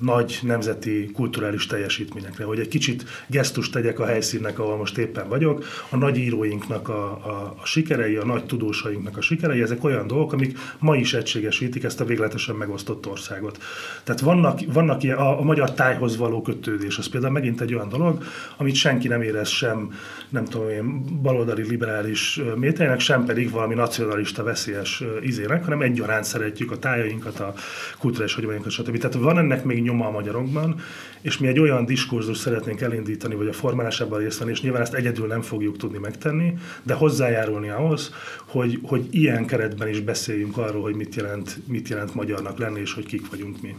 [0.00, 5.64] nagy nemzeti kulturális teljesítményekre, hogy egy kicsit gesztus tegyek a helyszínnek, ahol most éppen vagyok.
[5.90, 10.32] A nagy íróinknak a, a, a sikerei, a nagy tudósainknak a sikerei, ezek olyan dolgok,
[10.32, 13.58] amik ma is egységesítik ezt a végletesen megosztott országot.
[14.04, 17.88] Tehát vannak, vannak ilyen, a, a magyar tájhoz való kötődés, az például megint egy olyan
[17.88, 18.24] dolog,
[18.56, 19.92] amit senki nem érez sem,
[20.28, 26.70] nem tudom én, baloldali liberális mételének, sem pedig valami nacionalista veszélyes izének, hanem egyaránt szeretjük
[26.70, 27.54] a tájainkat, a
[27.98, 28.98] kulturális hagyományokat, stb.
[28.98, 30.80] Tehát van ennek még nyoma a magyarokban,
[31.20, 34.94] és mi egy olyan diskurzus szeretnénk elindítani, vagy a formálásában részt venni, és nyilván ezt
[34.94, 38.14] egyedül nem fogjuk tudni megtenni, de hozzájárulni ahhoz,
[38.46, 42.92] hogy, hogy ilyen keretben is beszéljünk arról, hogy mit jelent, mit jelent magyarnak lenni, és
[42.92, 43.76] hogy kik vagyunk mi.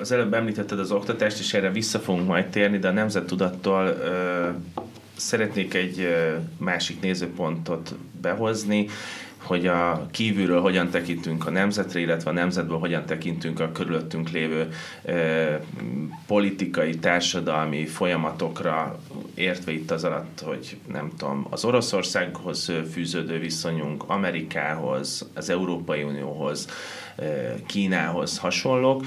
[0.00, 3.96] Az előbb említetted az oktatást, és erre vissza fogunk majd térni, de a nemzettudattól
[5.16, 6.08] szeretnék egy
[6.58, 8.86] másik nézőpontot behozni
[9.42, 14.68] hogy a kívülről hogyan tekintünk a nemzetre, illetve a nemzetből hogyan tekintünk a körülöttünk lévő
[15.04, 15.60] e,
[16.26, 18.98] politikai, társadalmi folyamatokra,
[19.34, 26.68] értve itt az alatt, hogy nem tudom, az Oroszországhoz fűződő viszonyunk, Amerikához, az Európai Unióhoz,
[27.66, 29.04] Kínához hasonlók.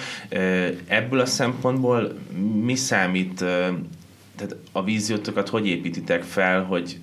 [0.88, 2.14] Ebből a szempontból
[2.64, 3.34] mi számít,
[4.36, 7.00] tehát a víziótokat hogy építitek fel, hogy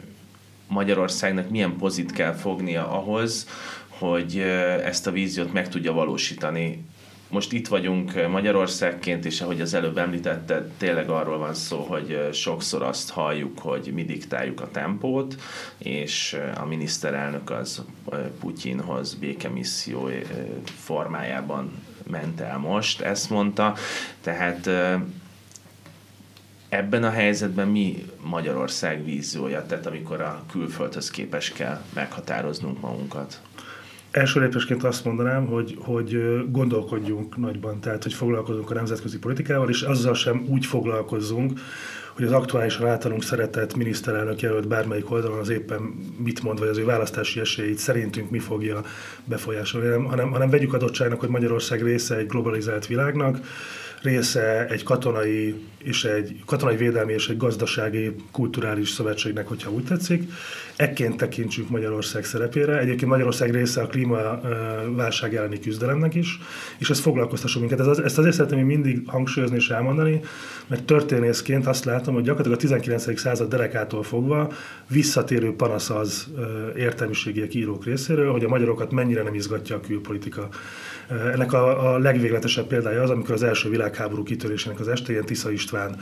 [0.70, 3.48] Magyarországnak milyen pozit kell fognia ahhoz,
[3.88, 4.38] hogy
[4.84, 6.84] ezt a víziót meg tudja valósítani.
[7.28, 12.82] Most itt vagyunk Magyarországként, és ahogy az előbb említette, tényleg arról van szó, hogy sokszor
[12.82, 15.34] azt halljuk, hogy mi diktáljuk a tempót,
[15.78, 17.84] és a miniszterelnök az
[18.40, 20.08] Putyinhoz békemisszió
[20.64, 21.72] formájában
[22.10, 23.74] ment el most, ezt mondta.
[24.20, 24.70] Tehát
[26.70, 33.40] Ebben a helyzetben mi Magyarország víziója, tehát amikor a külföldhöz képes kell meghatároznunk magunkat?
[34.10, 39.82] Első lépésként azt mondanám, hogy, hogy gondolkodjunk nagyban, tehát hogy foglalkozunk a nemzetközi politikával, és
[39.82, 41.60] azzal sem úgy foglalkozzunk,
[42.14, 45.80] hogy az aktuálisan általunk szeretett miniszterelnök jelölt bármelyik oldalon az éppen
[46.16, 48.82] mit mond, vagy az ő választási esélyét szerintünk mi fogja
[49.24, 53.38] befolyásolni, hanem, hanem vegyük adottságnak, hogy Magyarország része egy globalizált világnak,
[54.02, 60.32] része egy katonai és egy katonai védelmi és egy gazdasági, kulturális szövetségnek, hogyha úgy tetszik.
[60.76, 62.78] Ekként tekintsünk Magyarország szerepére.
[62.78, 66.38] Egyébként Magyarország része a klímaválság elleni küzdelemnek is,
[66.78, 67.80] és ez foglalkoztasson minket.
[67.80, 70.20] Ez az, ezt azért szeretném mindig hangsúlyozni és elmondani,
[70.66, 73.20] mert történészként azt látom, hogy gyakorlatilag a 19.
[73.20, 74.52] század derekától fogva
[74.88, 76.28] visszatérő panasz az
[76.76, 80.48] értelmiségiek írók részéről, hogy a magyarokat mennyire nem izgatja a külpolitika.
[81.10, 85.96] Ennek a, a legvégletesebb példája az, amikor az első világháború kitörésének az estején Tisza István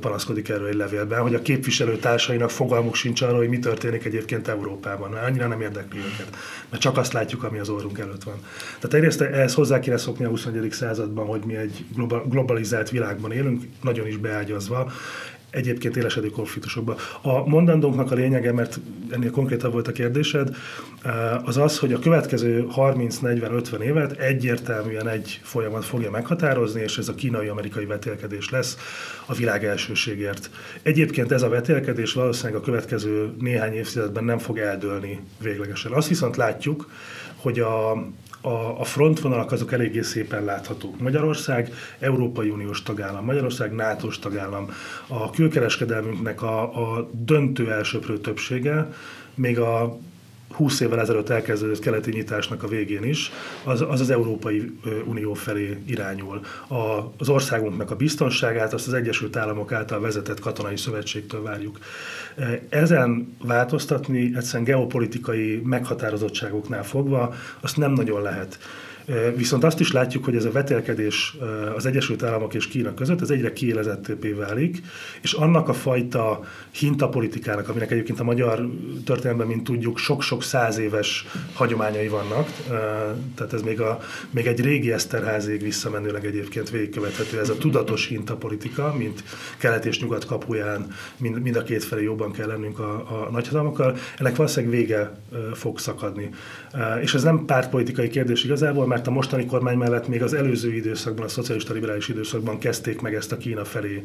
[0.00, 5.12] panaszkodik erről egy levélben, hogy a képviselőtársainak fogalmuk sincs arról, hogy mi történik egyébként Európában.
[5.12, 6.36] Annyira nem érdekli őket,
[6.70, 8.36] mert csak azt látjuk, ami az orrunk előtt van.
[8.80, 10.72] Tehát egyrészt ehhez hozzá kéne szokni a 21.
[10.72, 11.84] században, hogy mi egy
[12.24, 14.92] globalizált világban élünk, nagyon is beágyazva,
[15.50, 16.96] egyébként élesedő konfliktusokba.
[17.22, 18.80] A mondandónknak a lényege, mert
[19.10, 20.56] ennél konkrétabb volt a kérdésed,
[21.44, 27.14] az az, hogy a következő 30-40-50 évet egyértelműen egy folyamat fogja meghatározni, és ez a
[27.14, 28.76] kínai-amerikai vetélkedés lesz
[29.26, 30.50] a világ elsőségért.
[30.82, 35.92] Egyébként ez a vetélkedés valószínűleg a következő néhány évtizedben nem fog eldőlni véglegesen.
[35.92, 36.90] Azt viszont látjuk,
[37.36, 38.06] hogy a,
[38.40, 41.00] a, a frontvonalak azok eléggé szépen láthatók.
[41.00, 44.70] Magyarország Európai Uniós tagállam, Magyarország nato tagállam.
[45.06, 48.92] A külkereskedelmünknek a, a döntő elsőprő többsége,
[49.34, 49.98] még a
[50.50, 53.30] 20 évvel ezelőtt elkezdődött keleti nyitásnak a végén is,
[53.64, 56.40] az az, az Európai Unió felé irányul.
[56.68, 61.78] A, az országunknak a biztonságát azt az Egyesült Államok által vezetett katonai szövetségtől várjuk.
[62.68, 68.58] Ezen változtatni egyszerűen geopolitikai meghatározottságoknál fogva azt nem nagyon lehet.
[69.36, 71.36] Viszont azt is látjuk, hogy ez a vetélkedés
[71.76, 74.82] az Egyesült Államok és Kína között, ez egyre kiélezetté válik,
[75.20, 76.40] és annak a fajta
[76.70, 78.68] hintapolitikának, aminek egyébként a magyar
[79.04, 82.48] történelemben, mint tudjuk, sok-sok száz éves hagyományai vannak,
[83.34, 88.94] tehát ez még, a, még egy régi Eszterházig visszamenőleg egyébként végigkövethető, ez a tudatos hintapolitika,
[88.98, 89.22] mint
[89.58, 93.96] kelet és nyugat kapuján mind, mind a két felé jobban kell lennünk a, a nagyhatalmakkal,
[94.18, 95.18] ennek valószínűleg vége
[95.54, 96.30] fog szakadni.
[97.02, 101.24] És ez nem pártpolitikai kérdés igazából, mert a mostani kormány mellett még az előző időszakban,
[101.24, 104.02] a szocialista liberális időszakban kezdték meg ezt a Kína felé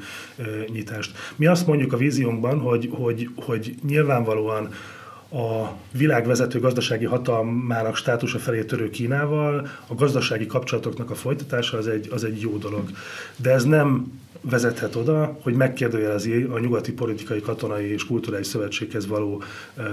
[0.68, 1.18] nyitást.
[1.36, 4.70] Mi azt mondjuk a víziónkban, hogy, hogy, hogy nyilvánvalóan
[5.34, 11.88] a világ vezető gazdasági hatalmának státusa felé törő Kínával, a gazdasági kapcsolatoknak a folytatása az
[11.88, 12.90] egy, az egy jó dolog.
[13.36, 19.44] De ez nem vezethet oda, hogy megkérdőjelezi a nyugati politikai, katonai és kulturális szövetséghez való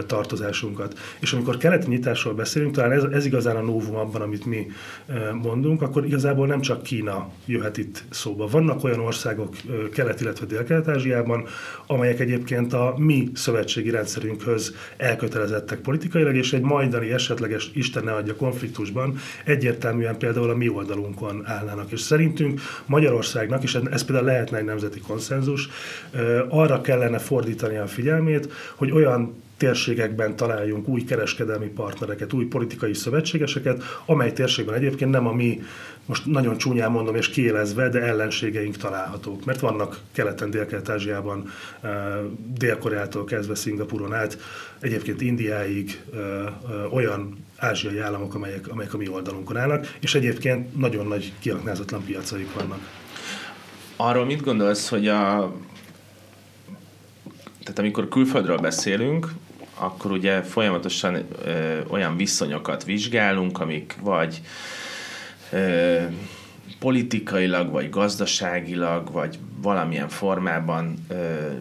[0.07, 0.99] tartozásunkat.
[1.21, 4.67] És amikor keleti nyitásról beszélünk, talán ez, ez igazán a novum abban, amit mi
[5.43, 8.47] mondunk, akkor igazából nem csak Kína jöhet itt szóba.
[8.47, 9.57] Vannak olyan országok
[9.93, 11.45] kelet, illetve dél-kelet-ázsiában,
[11.87, 15.30] amelyek egyébként a mi szövetségi rendszerünkhöz elkötelezettek
[15.83, 21.91] politikailag, és egy majdani esetleges, Isten ne adja konfliktusban egyértelműen például a mi oldalunkon állnának.
[21.91, 25.69] És szerintünk Magyarországnak, és ez például lehet lehetne egy nemzeti konszenzus,
[26.49, 33.83] arra kellene fordítani a figyelmét, hogy olyan térségekben találjunk új kereskedelmi partnereket, új politikai szövetségeseket,
[34.07, 35.61] amely térségben egyébként nem a mi,
[36.11, 39.45] most nagyon csúnyán mondom és kiélezve, de ellenségeink találhatók.
[39.45, 41.51] Mert vannak keleten, dél-kelet-ázsiában,
[42.59, 44.39] Dél-Koreától kezdve Szingapuron át,
[44.81, 46.01] egyébként Indiáig
[46.91, 52.55] olyan ázsiai államok, amelyek, amelyek a mi oldalunkon állnak, és egyébként nagyon nagy kiaknázatlan piacaik
[52.55, 52.81] vannak.
[53.97, 55.53] Arról mit gondolsz, hogy a
[57.63, 59.29] tehát amikor külföldről beszélünk,
[59.75, 64.41] akkor ugye folyamatosan ö, olyan viszonyokat vizsgálunk, amik vagy
[66.79, 70.95] politikailag, vagy gazdaságilag, vagy valamilyen formában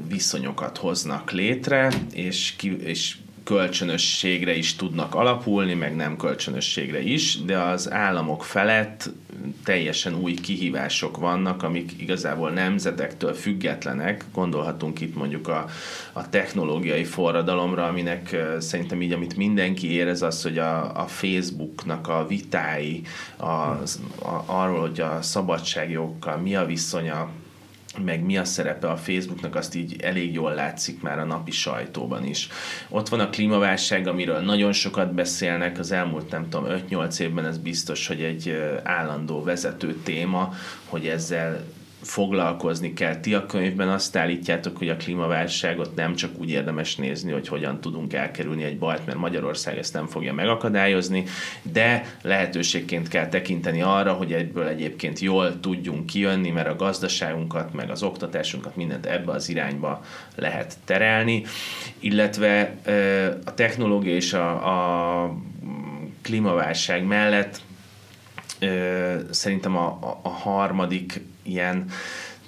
[0.07, 3.17] viszonyokat hoznak létre, és, ki, és
[3.49, 9.09] kölcsönösségre is tudnak alapulni, meg nem kölcsönösségre is, de az államok felett
[9.63, 14.25] teljesen új kihívások vannak, amik igazából nemzetektől függetlenek.
[14.33, 15.65] Gondolhatunk itt mondjuk a,
[16.13, 22.25] a technológiai forradalomra, aminek szerintem így, amit mindenki érez, az, hogy a, a Facebooknak a
[22.27, 23.01] vitái
[23.37, 27.29] az, a, arról, hogy a szabadságjogokkal mi a viszonya,
[27.97, 32.25] meg mi a szerepe a Facebooknak, azt így elég jól látszik már a napi sajtóban
[32.25, 32.47] is.
[32.89, 37.57] Ott van a klímaválság, amiről nagyon sokat beszélnek, az elmúlt nem tudom 5-8 évben ez
[37.57, 40.53] biztos, hogy egy állandó vezető téma,
[40.85, 41.63] hogy ezzel
[42.01, 43.15] foglalkozni kell.
[43.15, 47.81] Ti a könyvben azt állítjátok, hogy a klímaválságot nem csak úgy érdemes nézni, hogy hogyan
[47.81, 51.23] tudunk elkerülni egy bajt, mert Magyarország ezt nem fogja megakadályozni,
[51.61, 57.89] de lehetőségként kell tekinteni arra, hogy egyből egyébként jól tudjunk kijönni, mert a gazdaságunkat, meg
[57.89, 60.03] az oktatásunkat, mindent ebbe az irányba
[60.35, 61.43] lehet terelni,
[61.99, 62.75] illetve
[63.45, 65.35] a technológia és a, a
[66.21, 67.61] klímaválság mellett
[69.29, 71.85] szerintem a, a, harmadik ilyen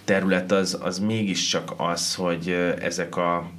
[0.03, 2.49] terület az, az mégiscsak az, hogy
[2.81, 3.49] ezek a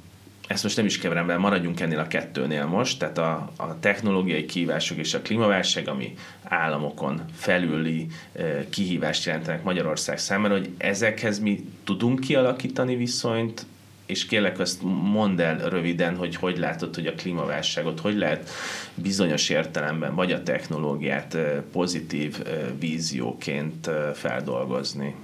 [0.47, 4.45] ezt most nem is keverem be, maradjunk ennél a kettőnél most, tehát a, a technológiai
[4.45, 11.65] kihívások és a klímaválság, ami államokon felüli e, kihívást jelentenek Magyarország számára, hogy ezekhez mi
[11.83, 13.65] tudunk kialakítani viszonyt,
[14.05, 18.49] és kérlek azt mondd el röviden, hogy hogy látod, hogy a klímaválságot, hogy lehet
[18.95, 21.37] bizonyos értelemben, vagy a technológiát
[21.71, 22.43] pozitív
[22.79, 25.15] vízióként feldolgozni.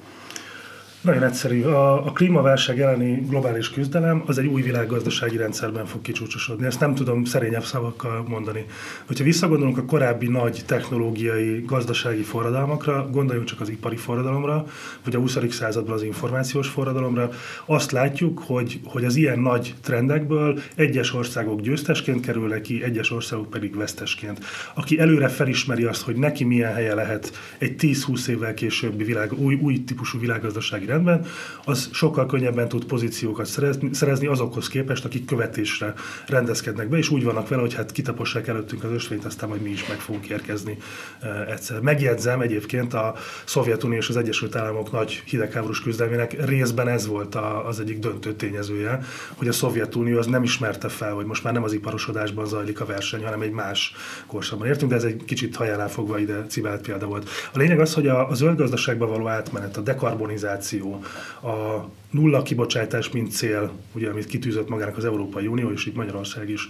[1.02, 1.64] Nagyon egyszerű.
[1.64, 6.66] A, a klímaválság elleni globális küzdelem az egy új világgazdasági rendszerben fog kicsúcsosodni.
[6.66, 8.66] Ezt nem tudom szerényebb szavakkal mondani.
[9.08, 14.66] Hogyha visszagondolunk a korábbi nagy technológiai, gazdasági forradalmakra, gondoljunk csak az ipari forradalomra,
[15.04, 15.38] vagy a 20.
[15.50, 17.30] században az információs forradalomra,
[17.66, 23.50] azt látjuk, hogy, hogy az ilyen nagy trendekből egyes országok győztesként kerülnek ki, egyes országok
[23.50, 24.40] pedig vesztesként.
[24.74, 29.56] Aki előre felismeri azt, hogy neki milyen helye lehet egy 10-20 évvel későbbi világ, új,
[29.56, 31.26] új típusú világgazdasági rendben,
[31.66, 33.46] az sokkal könnyebben tud pozíciókat
[33.92, 35.94] szerezni, azokhoz képest, akik követésre
[36.28, 39.70] rendezkednek be, és úgy vannak vele, hogy hát kitapossák előttünk az ösvényt, aztán majd mi
[39.70, 40.78] is meg fogunk érkezni
[41.20, 41.80] e, egyszer.
[41.80, 47.68] Megjegyzem egyébként a Szovjetunió és az Egyesült Államok nagy hidegháborús küzdelmének részben ez volt a,
[47.68, 49.00] az egyik döntő tényezője,
[49.36, 52.86] hogy a Szovjetunió az nem ismerte fel, hogy most már nem az iparosodásban zajlik a
[52.86, 53.94] verseny, hanem egy más
[54.28, 57.30] korszakban értünk, de ez egy kicsit hajánál fogva ide cibált példa volt.
[57.54, 61.04] A lényeg az, hogy a, a zöld gazdaságba való átmenet, a dekarbonizáció, innováció,
[61.52, 66.50] a nulla kibocsátás, mint cél, ugye, amit kitűzött magának az Európai Unió, és itt Magyarország
[66.50, 66.68] is,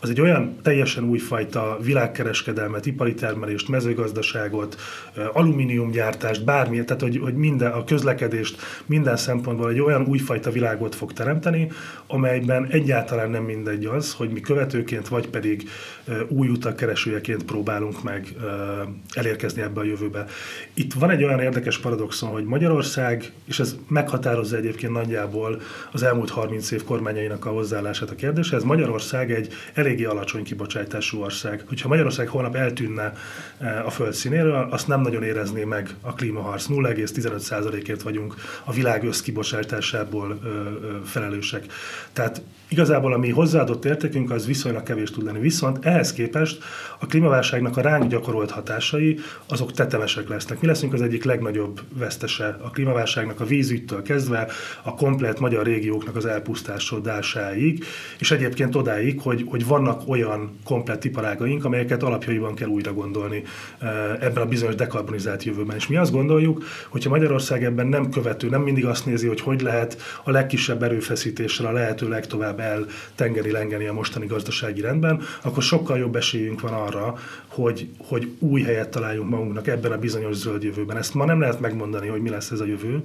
[0.00, 4.76] az egy olyan teljesen újfajta világkereskedelmet, ipari termelést, mezőgazdaságot,
[5.32, 11.12] alumíniumgyártást, bármi, tehát hogy, hogy minden, a közlekedést minden szempontból egy olyan újfajta világot fog
[11.12, 11.70] teremteni,
[12.06, 15.68] amelyben egyáltalán nem mindegy az, hogy mi követőként, vagy pedig
[16.28, 18.34] új utak keresőjeként próbálunk meg
[19.12, 20.24] elérkezni ebbe a jövőbe.
[20.74, 25.60] Itt van egy olyan érdekes paradoxon, hogy Magyarország, és ez meghatározza egyébként nagyjából
[25.92, 29.52] az elmúlt 30 év kormányainak a hozzáállását a kérdéshez, Magyarország egy
[29.90, 31.64] eléggé alacsony kibocsátású ország.
[31.68, 33.12] Hogyha Magyarország holnap eltűnne
[33.84, 36.66] a föld színéről, azt nem nagyon érezné meg a klímaharc.
[36.68, 40.38] 0,15%-ért vagyunk a világ összkibocsátásából
[41.04, 41.64] felelősek.
[42.12, 45.38] Tehát igazából a mi hozzáadott értékünk az viszonylag kevés tud lenni.
[45.38, 46.62] Viszont ehhez képest
[46.98, 50.60] a klímaválságnak a ránk gyakorolt hatásai azok tetemesek lesznek.
[50.60, 54.48] Mi leszünk az egyik legnagyobb vesztese a klímaválságnak a vízügytől kezdve
[54.82, 57.84] a komplet magyar régióknak az elpusztásodásáig,
[58.18, 63.42] és egyébként odáig, hogy, hogy vannak olyan komplet iparágaink, amelyeket alapjaiban kell újra gondolni
[63.78, 65.76] eh, ebben a bizonyos dekarbonizált jövőben.
[65.76, 69.60] És mi azt gondoljuk, hogyha Magyarország ebben nem követő, nem mindig azt nézi, hogy hogy
[69.60, 75.62] lehet a legkisebb erőfeszítéssel a lehető legtovább el tengeri lengeni a mostani gazdasági rendben, akkor
[75.62, 77.14] sokkal jobb esélyünk van arra,
[77.46, 80.96] hogy, hogy új helyet találjunk magunknak ebben a bizonyos zöld jövőben.
[80.96, 83.02] Ezt ma nem lehet megmondani, hogy mi lesz ez a jövő,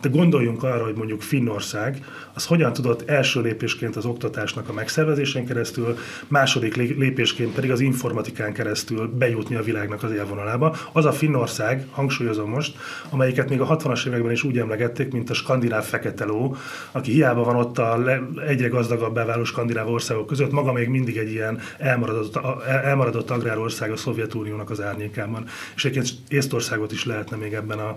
[0.00, 5.46] de gondoljunk arra, hogy mondjuk Finnország az hogyan tudott első lépésként az oktatásnak a megszervezésén
[5.46, 5.96] keresztül,
[6.28, 10.76] második lépésként pedig az informatikán keresztül bejutni a világnak az élvonalába.
[10.92, 12.76] Az a Finnország, hangsúlyozom most,
[13.10, 16.56] amelyiket még a 60-as években is úgy emlegették, mint a skandináv fekete ló,
[16.92, 18.04] aki hiába van ott a
[18.46, 22.40] egyre gazdagabbá váló skandináv országok között, maga még mindig egy ilyen elmaradott,
[22.84, 25.44] elmaradott agrárország a Szovjetuniónak az árnyékában.
[25.76, 27.96] És egyébként Észtországot is lehetne még ebben a,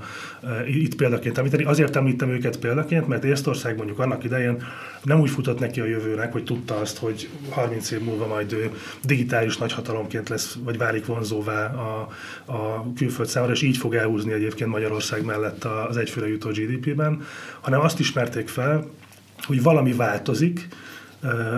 [0.68, 1.64] itt példaként említeni.
[1.64, 4.64] Azért Azért említem őket példaként, mert Észtország mondjuk annak idején
[5.04, 8.72] nem úgy futott neki a jövőnek, hogy tudta azt, hogy 30 év múlva majd ő
[9.04, 12.08] digitális nagyhatalomként lesz, vagy válik vonzóvá a,
[12.46, 17.22] a külföld számára, és így fog elhúzni egyébként Magyarország mellett az egyfőre jutó GDP-ben,
[17.62, 18.88] hanem azt ismerték fel,
[19.42, 20.68] hogy valami változik,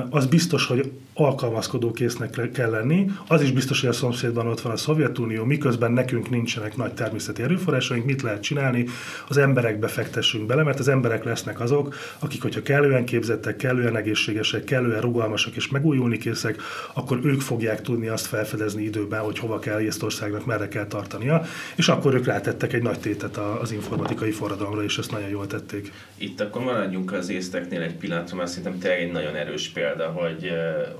[0.09, 3.05] az biztos, hogy alkalmazkodó késznek kell lenni.
[3.27, 7.41] Az is biztos, hogy a szomszédban ott van a Szovjetunió, miközben nekünk nincsenek nagy természeti
[7.41, 8.85] erőforrásaink, mit lehet csinálni?
[9.27, 14.63] Az emberekbe fektessünk bele, mert az emberek lesznek azok, akik, hogyha kellően képzettek, kellően egészségesek,
[14.63, 16.61] kellően rugalmasak és megújulni készek,
[16.93, 21.43] akkor ők fogják tudni azt felfedezni időben, hogy hova kell Észtországnak, merre kell tartania,
[21.75, 25.91] és akkor ők rátettek egy nagy tétet az informatikai forradalomra, és ezt nagyon jól tették.
[26.17, 30.51] Itt akkor maradjunk az észteknél egy pillanatra, mert szerintem tényleg egy nagyon erős példa, hogy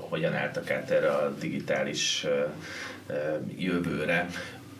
[0.08, 2.26] hogyan álltak át erre a digitális
[3.56, 4.28] jövőre.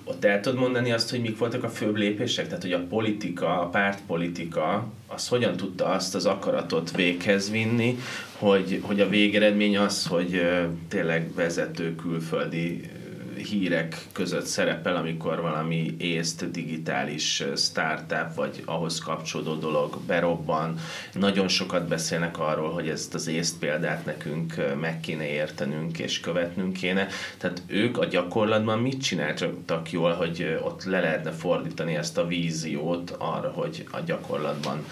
[0.04, 2.46] Ott el tudod mondani azt, hogy mik voltak a főbb lépések?
[2.46, 7.98] Tehát, hogy a politika, a pártpolitika, az hogyan tudta azt az akaratot véghez vinni,
[8.38, 10.42] hogy, hogy a végeredmény az, hogy
[10.88, 12.90] tényleg vezető külföldi
[13.36, 20.78] hírek között szerepel, amikor valami észt digitális startup, vagy ahhoz kapcsolódó dolog berobban.
[21.12, 26.72] Nagyon sokat beszélnek arról, hogy ezt az észt példát nekünk meg kéne értenünk és követnünk
[26.72, 27.06] kéne.
[27.38, 33.14] Tehát ők a gyakorlatban mit csináltak jól, hogy ott le lehetne fordítani ezt a víziót
[33.18, 34.84] arra, hogy a gyakorlatban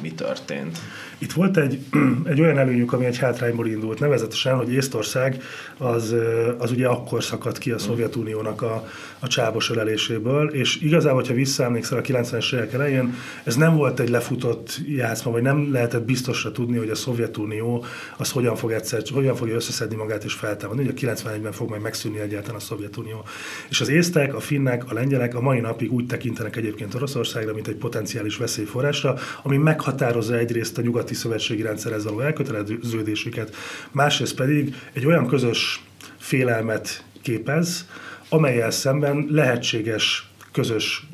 [0.00, 0.78] mi történt?
[1.18, 1.78] Itt volt egy,
[2.32, 5.42] egy olyan előnyük, ami egy hátrányból indult, nevezetesen, hogy Észtország
[5.78, 6.14] az,
[6.58, 11.98] az ugye akkor szakadt ki a Szovjetuniónak a, a csábos öleléséből, és igazából, ha visszaemlékszel
[11.98, 13.14] a 90-es évek elején,
[13.44, 17.84] ez nem volt egy lefutott játszma, vagy nem lehetett biztosra tudni, hogy a Szovjetunió
[18.16, 20.82] az hogyan fog egyszer, hogyan fogja összeszedni magát és feltámadni.
[20.82, 23.24] Ugye 91-ben fog majd megszűnni egyáltalán a Szovjetunió.
[23.68, 27.68] És az észtek, a finnek, a lengyelek a mai napig úgy tekintenek egyébként Oroszországra, mint
[27.68, 33.54] egy potenciális veszélyforrásra, ami meghatározza egyrészt a nyugati szövetségi rendszerhez való elköteleződésüket,
[33.90, 35.84] másrészt pedig egy olyan közös
[36.16, 37.86] félelmet képez,
[38.28, 41.06] amelyel szemben lehetséges közös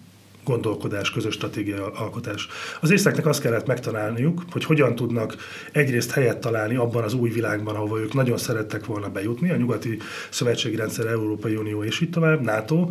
[0.44, 2.48] gondolkodás, közös stratégia alkotás.
[2.80, 5.36] Az észteknek azt kellett megtanálniuk, hogy hogyan tudnak
[5.72, 9.98] egyrészt helyet találni abban az új világban, ahova ők nagyon szerettek volna bejutni, a nyugati
[10.28, 12.88] szövetségi rendszer, Európai Unió és így tovább, NATO.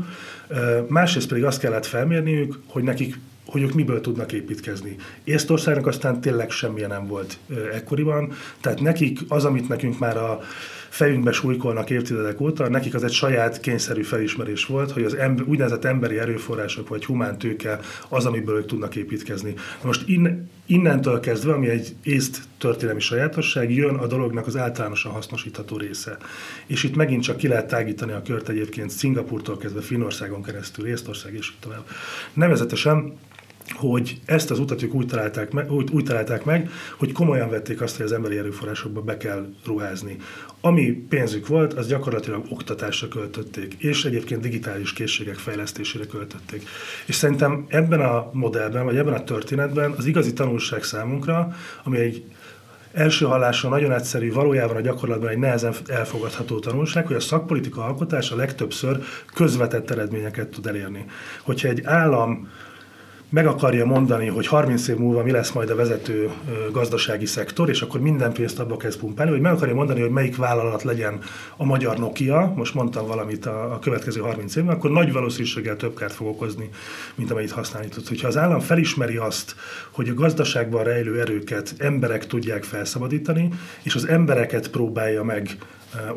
[0.87, 4.95] Másrészt pedig azt kellett felmérniük, hogy nekik hogy ők miből tudnak építkezni.
[5.23, 7.37] Észtországnak aztán tényleg semmilyen nem volt
[7.73, 10.39] ekkoriban, tehát nekik az, amit nekünk már a
[10.89, 15.85] fejünkbe súlykolnak évtizedek óta, nekik az egy saját kényszerű felismerés volt, hogy az ember, úgynevezett
[15.85, 17.79] emberi erőforrások vagy humán tőke
[18.09, 19.53] az, amiből ők tudnak építkezni.
[19.83, 25.77] Most in, innentől kezdve, ami egy észt történelmi sajátosság, jön a dolognak az általánosan hasznosítható
[25.77, 26.17] része.
[26.65, 31.33] És itt megint csak ki lehet tágítani a kört egyébként Szingapurtól kezdve Finnországon keresztül, Észtország
[31.33, 31.85] és így tovább.
[32.33, 33.17] Nevezetesen
[33.75, 37.81] hogy ezt az utat ők úgy találták, meg, úgy, úgy találták meg, hogy komolyan vették
[37.81, 40.17] azt, hogy az emberi erőforrásokba be kell ruházni.
[40.61, 46.63] Ami pénzük volt, az gyakorlatilag oktatásra költötték, és egyébként digitális készségek fejlesztésére költötték.
[47.05, 52.23] És szerintem ebben a modellben, vagy ebben a történetben az igazi tanulság számunkra, ami egy
[52.93, 58.31] első hallásra nagyon egyszerű, valójában a gyakorlatban egy nehezen elfogadható tanulság, hogy a szakpolitika alkotás
[58.31, 59.03] a legtöbbször
[59.33, 61.05] közvetett eredményeket tud elérni.
[61.41, 62.49] Hogyha egy állam
[63.29, 66.29] meg akarja mondani, hogy 30 év múlva mi lesz majd a vezető
[66.71, 70.35] gazdasági szektor, és akkor minden pénzt abba kezd pumpálni, hogy meg akarja mondani, hogy melyik
[70.35, 71.19] vállalat legyen
[71.57, 75.95] a magyar Nokia, most mondtam valamit a, a következő 30 évben, akkor nagy valószínűséggel több
[75.95, 76.69] kárt fog okozni,
[77.15, 78.07] mint amennyit használni tud.
[78.07, 79.55] Hogyha az állam felismeri azt,
[79.91, 83.49] hogy a gazdaságban rejlő erőket emberek tudják felszabadítani,
[83.83, 85.57] és az embereket próbálja meg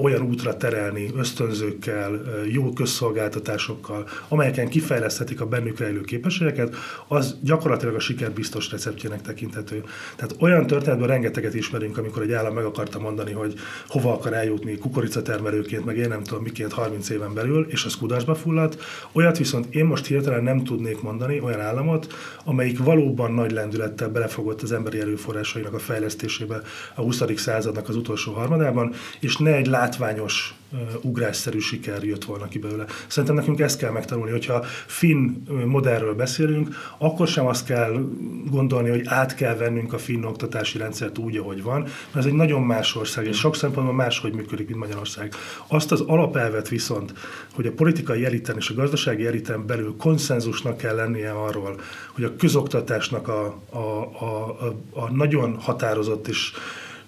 [0.00, 6.74] olyan útra terelni ösztönzőkkel, jó közszolgáltatásokkal, amelyeken kifejleszthetik a bennük rejlő képességeket,
[7.08, 9.84] az gyakorlatilag a siker biztos receptjének tekinthető.
[10.16, 13.54] Tehát olyan történetben rengeteget ismerünk, amikor egy állam meg akarta mondani, hogy
[13.86, 18.34] hova akar eljutni kukoricatermelőként, meg én nem tudom miként 30 éven belül, és az kudarcba
[18.34, 18.82] fulladt.
[19.12, 22.14] Olyat viszont én most hirtelen nem tudnék mondani, olyan államot,
[22.44, 26.60] amelyik valóban nagy lendülettel belefogott az emberi erőforrásainak a fejlesztésébe
[26.94, 27.22] a 20.
[27.36, 30.54] századnak az utolsó harmadában, és ne egy látványos
[31.00, 32.84] ugrásszerű siker jött volna ki belőle.
[33.06, 38.08] Szerintem nekünk ezt kell megtanulni, hogyha finn modellről beszélünk, akkor sem azt kell
[38.50, 42.32] gondolni, hogy át kell vennünk a finn oktatási rendszert úgy, ahogy van, mert ez egy
[42.32, 45.34] nagyon más ország, és sok szempontból máshogy működik, mint Magyarország.
[45.66, 47.12] Azt az alapelvet viszont,
[47.54, 51.80] hogy a politikai eliten és a gazdasági eliten belül konszenzusnak kell lennie arról,
[52.12, 56.52] hogy a közoktatásnak a, a, a, a, a nagyon határozott és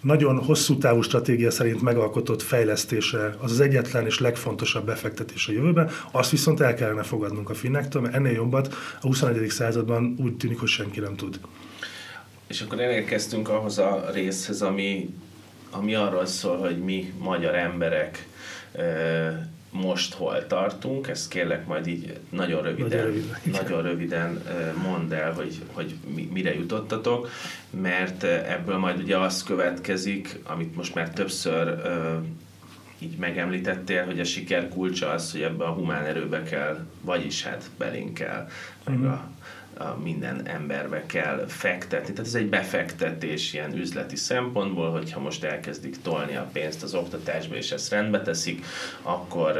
[0.05, 5.91] nagyon hosszú távú stratégia szerint megalkotott fejlesztése az az egyetlen és legfontosabb befektetés a jövőben,
[6.11, 9.49] azt viszont el kellene fogadnunk a finnektől, mert ennél jobbat a 21.
[9.49, 11.41] században úgy tűnik, hogy senki nem tud.
[12.47, 15.15] És akkor elérkeztünk ahhoz a részhez, ami,
[15.71, 18.27] ami arról szól, hogy mi magyar emberek
[19.75, 24.43] most hol tartunk, ezt kérlek majd így nagyon röviden, nagyon röviden, nagyon röviden
[24.83, 25.95] mondd el, hogy, hogy
[26.33, 27.29] mire jutottatok,
[27.71, 31.77] mert ebből majd ugye az következik, amit most már többször
[32.99, 37.71] így megemlítettél, hogy a siker kulcsa az, hogy ebbe a humán erőbe kell, vagyis hát
[37.79, 38.49] belénk kell,
[38.85, 39.34] meg a a
[40.03, 42.13] minden emberbe kell fektetni.
[42.13, 47.55] Tehát ez egy befektetés ilyen üzleti szempontból, hogyha most elkezdik tolni a pénzt az oktatásba,
[47.55, 48.65] és ezt rendbe teszik,
[49.03, 49.53] akkor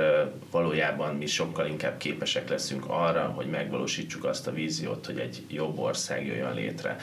[0.51, 5.79] valójában mi sokkal inkább képesek leszünk arra, hogy megvalósítsuk azt a víziót, hogy egy jobb
[5.79, 6.97] ország jöjjön létre.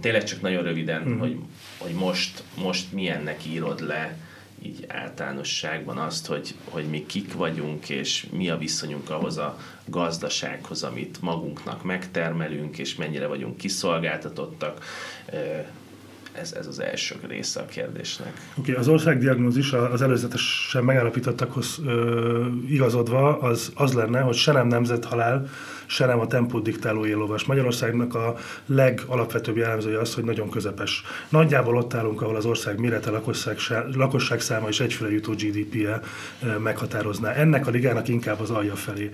[0.00, 1.18] Tényleg csak nagyon röviden, mm.
[1.18, 1.38] hogy,
[1.78, 4.16] hogy most, most milyennek írod le
[4.62, 10.82] így általánosságban azt, hogy, hogy mi kik vagyunk, és mi a viszonyunk ahhoz a gazdasághoz,
[10.82, 14.84] amit magunknak megtermelünk, és mennyire vagyunk kiszolgáltatottak.
[16.32, 18.32] Ez, ez az első része a kérdésnek.
[18.58, 24.66] Oké, okay, az országdiagnózis az előzetesen megállapítottakhoz ö, igazodva az, az lenne, hogy se nem
[24.66, 25.48] nemzethalál,
[25.86, 27.44] se nem a tempót diktáló éllovas.
[27.44, 31.02] Magyarországnak a legalapvetőbb jellemzője az, hogy nagyon közepes.
[31.28, 33.56] Nagyjából ott állunk, ahol az ország mérete, lakosság,
[33.92, 36.00] lakosság száma és egyfőre jutó GDP-je
[36.58, 37.32] meghatározná.
[37.32, 39.10] Ennek a ligának inkább az alja felé.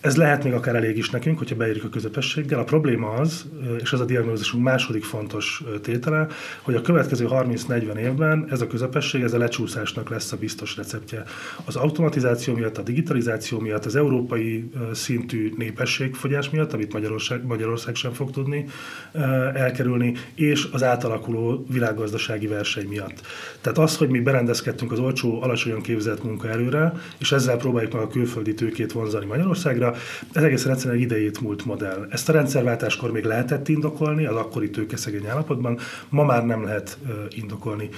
[0.00, 2.58] Ez lehet még akár elég is nekünk, hogyha beírjuk a közepességgel.
[2.58, 3.44] A probléma az,
[3.80, 6.26] és az a diagnózisunk második fontos tétele,
[6.62, 11.22] hogy a következő 30-40 évben ez a közepesség, ez a lecsúszásnak lesz a biztos receptje.
[11.64, 18.12] Az automatizáció miatt, a digitalizáció miatt, az európai szintű népességfogyás miatt, amit Magyarország, Magyarország sem
[18.12, 18.66] fog tudni
[19.54, 23.20] elkerülni, és az átalakuló világgazdasági verseny miatt.
[23.60, 28.08] Tehát az, hogy mi berendezkedtünk az olcsó, alacsonyan képzett munkaerőre, és ezzel próbáljuk meg a
[28.08, 29.94] külföldi tőkét vonzani hozani Magyarországra.
[30.32, 32.06] Ez egészen egyszerűen egy idejét múlt modell.
[32.10, 36.98] Ezt a rendszerváltáskor még lehetett indokolni, az akkori tőkeszegény állapotban, ma már nem lehet
[37.30, 37.88] indokolni.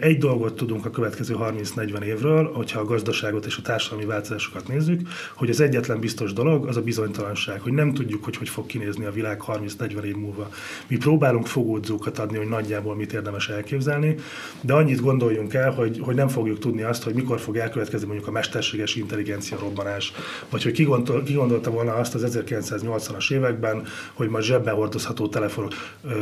[0.00, 5.00] Egy dolgot tudunk a következő 30-40 évről, hogyha a gazdaságot és a társadalmi változásokat nézzük,
[5.34, 9.04] hogy az egyetlen biztos dolog az a bizonytalanság, hogy nem tudjuk, hogy hogy fog kinézni
[9.04, 10.48] a világ 30-40 év múlva.
[10.88, 14.14] Mi próbálunk fogódzókat adni, hogy nagyjából mit érdemes elképzelni,
[14.60, 18.28] de annyit gondoljunk el, hogy, hogy nem fogjuk tudni azt, hogy mikor fog elkövetkezni mondjuk
[18.28, 20.12] a mesterséges intelligencia robbanás,
[20.50, 23.82] vagy vagy hogy ki, gondol, ki gondolta volna azt az 1980-as években,
[24.12, 25.72] hogy majd zsebben hordozható telefonok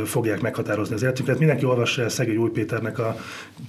[0.05, 1.39] fogják meghatározni az életünket.
[1.39, 3.15] Mindenki olvassa el Szegély Új Péternek a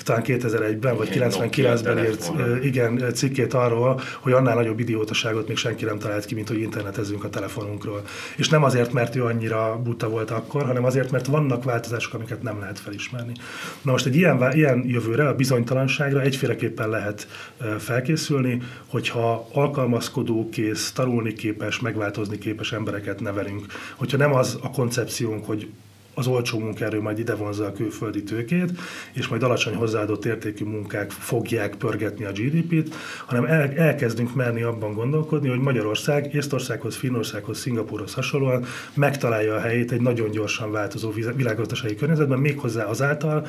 [0.05, 2.33] talán 2001-ben vagy 99-ben írt
[2.65, 7.25] igen, cikkét arról, hogy annál nagyobb idiótaságot még senki nem talált ki, mint hogy internetezünk
[7.25, 8.03] a telefonunkról.
[8.37, 12.43] És nem azért, mert ő annyira buta volt akkor, hanem azért, mert vannak változások, amiket
[12.43, 13.33] nem lehet felismerni.
[13.83, 17.27] Na most egy ilyen, ilyen jövőre, a bizonytalanságra egyféleképpen lehet
[17.79, 23.67] felkészülni, hogyha alkalmazkodó, kész, tanulni képes, megváltozni képes embereket nevelünk.
[23.97, 25.69] Hogyha nem az a koncepciónk, hogy
[26.15, 28.71] az olcsó munkaerő majd ide vonza a külföldi tőkét,
[29.13, 32.95] és majd alacsony hozzáadott értékű munkák fogják pörgetni a GDP-t,
[33.27, 39.93] hanem el, elkezdünk merni abban gondolkodni, hogy Magyarország Észtországhoz, Finnországhoz, Szingapurhoz hasonlóan megtalálja a helyét
[39.93, 43.47] egy nagyon gyorsan változó világgazdasági környezetben, méghozzá azáltal,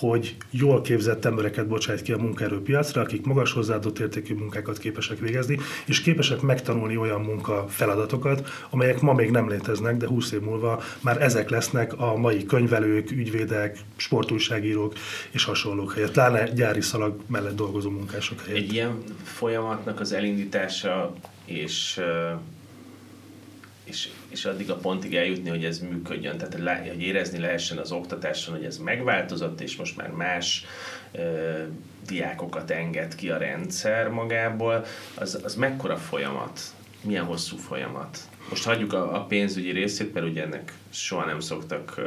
[0.00, 5.58] hogy jól képzett embereket bocsájt ki a munkaerőpiacra, akik magas hozzáadott értékű munkákat képesek végezni,
[5.86, 10.82] és képesek megtanulni olyan munka feladatokat, amelyek ma még nem léteznek, de 20 év múlva
[11.00, 14.94] már ezek lesznek a mai könyvelők, ügyvédek, sportújságírók
[15.30, 18.62] és hasonlók helyett, pláne gyári szalag mellett dolgozó munkások helyett.
[18.62, 22.00] Egy ilyen folyamatnak az elindítása és
[23.90, 27.92] és, és addig a pontig eljutni, hogy ez működjön, tehát le, hogy érezni lehessen az
[27.92, 30.64] oktatáson, hogy ez megváltozott, és most már más
[31.12, 31.62] ö,
[32.06, 34.84] diákokat enged ki a rendszer magából,
[35.14, 36.60] az, az mekkora folyamat?
[37.02, 38.18] Milyen hosszú folyamat?
[38.48, 42.04] Most hagyjuk a, a pénzügyi részét, mert ugye ennek soha nem szoktak uh,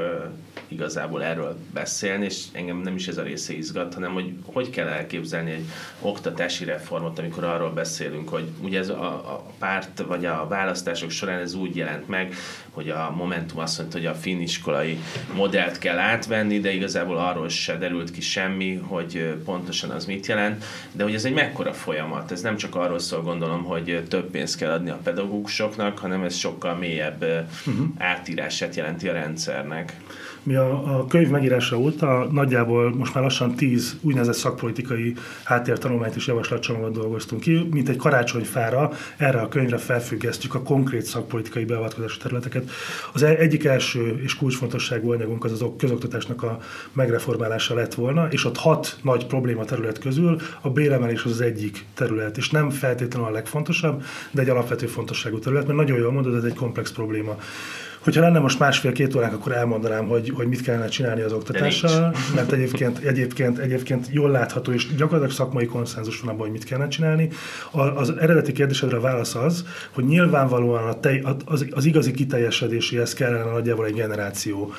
[0.68, 4.88] igazából erről beszélni, és engem nem is ez a része izgat, hanem hogy hogy kell
[4.88, 5.66] elképzelni egy
[6.00, 11.40] oktatási reformot, amikor arról beszélünk, hogy ugye ez a, a párt vagy a választások során
[11.40, 12.36] ez úgy jelent meg,
[12.72, 14.98] hogy a Momentum azt mondta, hogy a finn iskolai
[15.34, 20.64] modellt kell átvenni, de igazából arról se derült ki semmi, hogy pontosan az mit jelent,
[20.92, 24.58] de hogy ez egy mekkora folyamat, ez nem csak arról szól gondolom, hogy több pénzt
[24.58, 27.86] kell adni a pedagógusoknak, hanem ez sokkal mélyebb uh-huh.
[27.98, 29.98] átírását jelenti a rendszernek.
[30.44, 35.14] Mi a, a könyv megírása óta nagyjából most már lassan tíz úgynevezett szakpolitikai
[35.44, 41.66] háttértanulmányt és javaslatcsomagot dolgoztunk ki, mint egy karácsonyfára erre a könyvre felfüggesztjük a konkrét szakpolitikai
[41.66, 42.70] beavatkozási területeket.
[43.14, 46.60] Az e- egyik első és kulcsfontosságú anyagunk az az közoktatásnak a
[46.94, 51.86] megreformálása lett volna, és ott hat nagy probléma terület közül a béremelés az az egyik
[51.94, 56.36] terület, és nem feltétlenül a legfontosabb, de egy alapvető fontosságú terület, mert nagyon jól mondod,
[56.36, 57.38] ez egy komplex probléma.
[58.04, 62.52] Hogyha lenne most másfél-két óránk, akkor elmondanám, hogy, hogy mit kellene csinálni az oktatással, mert
[62.52, 67.30] egyébként, egyébként, egyébként jól látható, és gyakorlatilag szakmai konszenzus van abban, hogy mit kellene csinálni.
[67.96, 73.52] Az eredeti kérdésedre a válasz az, hogy nyilvánvalóan a tej, az, az igazi kiteljesedéséhez kellene
[73.52, 74.74] nagyjából egy generáció,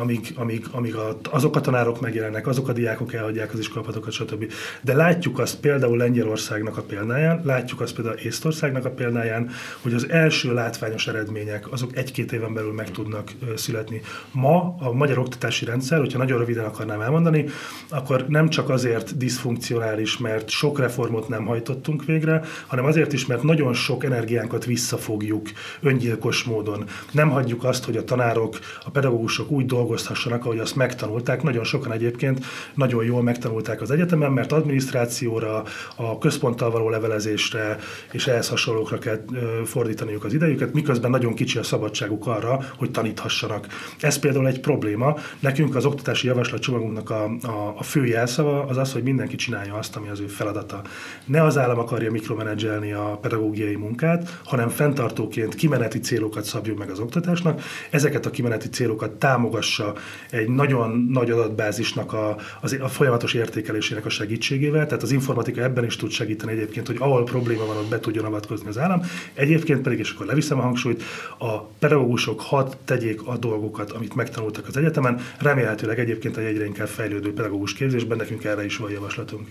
[0.00, 4.52] amíg, amíg, amíg a, azok a tanárok megjelennek, azok a diákok elhagyják az iskolapatokat, stb.
[4.80, 9.50] De látjuk azt például Lengyelországnak a példáján, látjuk azt például Észtországnak a példáján,
[9.82, 14.00] hogy az első látványos eredmények azok egy-két éven belül meg tudnak születni.
[14.32, 17.44] Ma a magyar oktatási rendszer, hogyha nagyon röviden akarnám elmondani,
[17.88, 23.42] akkor nem csak azért diszfunkcionális, mert sok reformot nem hajtottunk végre, hanem azért is, mert
[23.42, 25.48] nagyon sok energiánkat visszafogjuk
[25.80, 26.84] öngyilkos módon.
[27.12, 31.42] Nem hagyjuk azt, hogy a tanárok, a pedagógusok úgy dolgozhassanak, ahogy azt megtanulták.
[31.42, 32.44] Nagyon sokan egyébként
[32.74, 35.62] nagyon jól megtanulták az egyetemen, mert adminisztrációra,
[35.96, 37.78] a központtal való levelezésre
[38.12, 39.20] és ehhez hasonlókra kell
[39.64, 43.66] fordítaniuk az idejüket, miközben nagyon kicsi a szabadságuk arra, hogy taníthassanak.
[44.00, 45.16] Ez például egy probléma.
[45.40, 49.96] Nekünk az oktatási javaslatcsomagunknak a, a, a fő jelszava az az, hogy mindenki csinálja azt,
[49.96, 50.82] ami az ő feladata.
[51.24, 56.98] Ne az állam akarja mikromenedzselni a pedagógiai munkát, hanem fenntartóként kimeneti célokat szabjuk meg az
[56.98, 57.62] oktatásnak.
[57.90, 59.10] Ezeket a kimeneti célokat
[59.50, 59.94] támogassa
[60.30, 65.84] egy nagyon nagy adatbázisnak a, az, a folyamatos értékelésének a segítségével, tehát az informatika ebben
[65.84, 69.02] is tud segíteni egyébként, hogy ahol probléma van, ott be tudjon avatkozni az állam.
[69.34, 71.02] Egyébként pedig, és akkor leviszem a hangsúlyt,
[71.38, 75.20] a pedagógusok hadd tegyék a dolgokat, amit megtanultak az egyetemen.
[75.38, 79.48] Remélhetőleg egyébként a egyre inkább fejlődő pedagógus képzésben nekünk erre is van javaslatunk.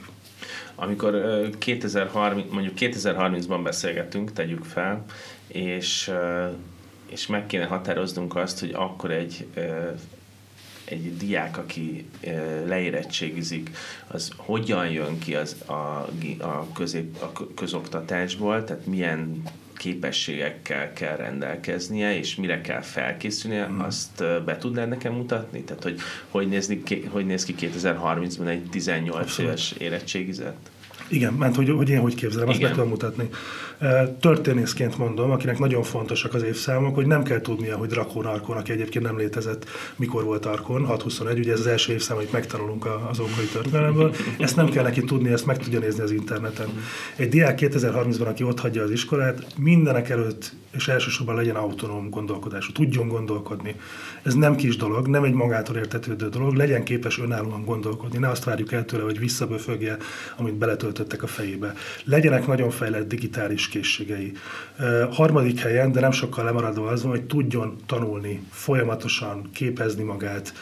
[0.75, 1.21] Amikor
[1.57, 5.05] 2030, mondjuk 2030-ban beszélgetünk, tegyük fel,
[5.47, 6.11] és,
[7.09, 9.47] és meg kéne határoznunk azt, hogy akkor egy
[10.91, 12.05] egy diák, aki
[12.65, 13.69] leérettségizik,
[14.07, 15.73] az hogyan jön ki az a,
[16.39, 19.43] a, közép, a közoktatásból, tehát milyen
[19.77, 23.79] képességekkel kell rendelkeznie, és mire kell felkészülnie, mm.
[23.79, 25.63] azt be tudnál nekem mutatni?
[25.63, 25.99] Tehát, hogy
[26.29, 29.51] hogy, nézni, hogy néz ki 2030-ban egy 18 Abszolút.
[29.51, 30.69] éves érettségizett?
[31.09, 33.29] Igen, ment, hogy, hogy én hogy képzelem, azt be tudom mutatni.
[34.19, 38.71] Történészként mondom, akinek nagyon fontosak az évszámok, hogy nem kell tudnia, hogy Drakón Arkon, aki
[38.71, 43.19] egyébként nem létezett, mikor volt Arkon, 621, ugye ez az első évszám, amit megtanulunk az
[43.19, 44.15] ókori történelemből.
[44.37, 46.67] Ezt nem kell neki tudni, ezt meg tudja nézni az interneten.
[47.15, 52.71] Egy diák 2030-ban, aki ott hagyja az iskolát, mindenek előtt és elsősorban legyen autonóm gondolkodású,
[52.71, 53.75] tudjon gondolkodni.
[54.23, 58.43] Ez nem kis dolog, nem egy magától értetődő dolog, legyen képes önállóan gondolkodni, ne azt
[58.43, 59.97] várjuk el tőle, hogy visszaböfögje,
[60.37, 61.73] amit beletöltöttek a fejébe.
[62.03, 64.31] Legyenek nagyon fejlett digitális készségei.
[65.11, 70.53] Harmadik helyen, de nem sokkal lemaradva az van, hogy tudjon tanulni, folyamatosan képezni magát.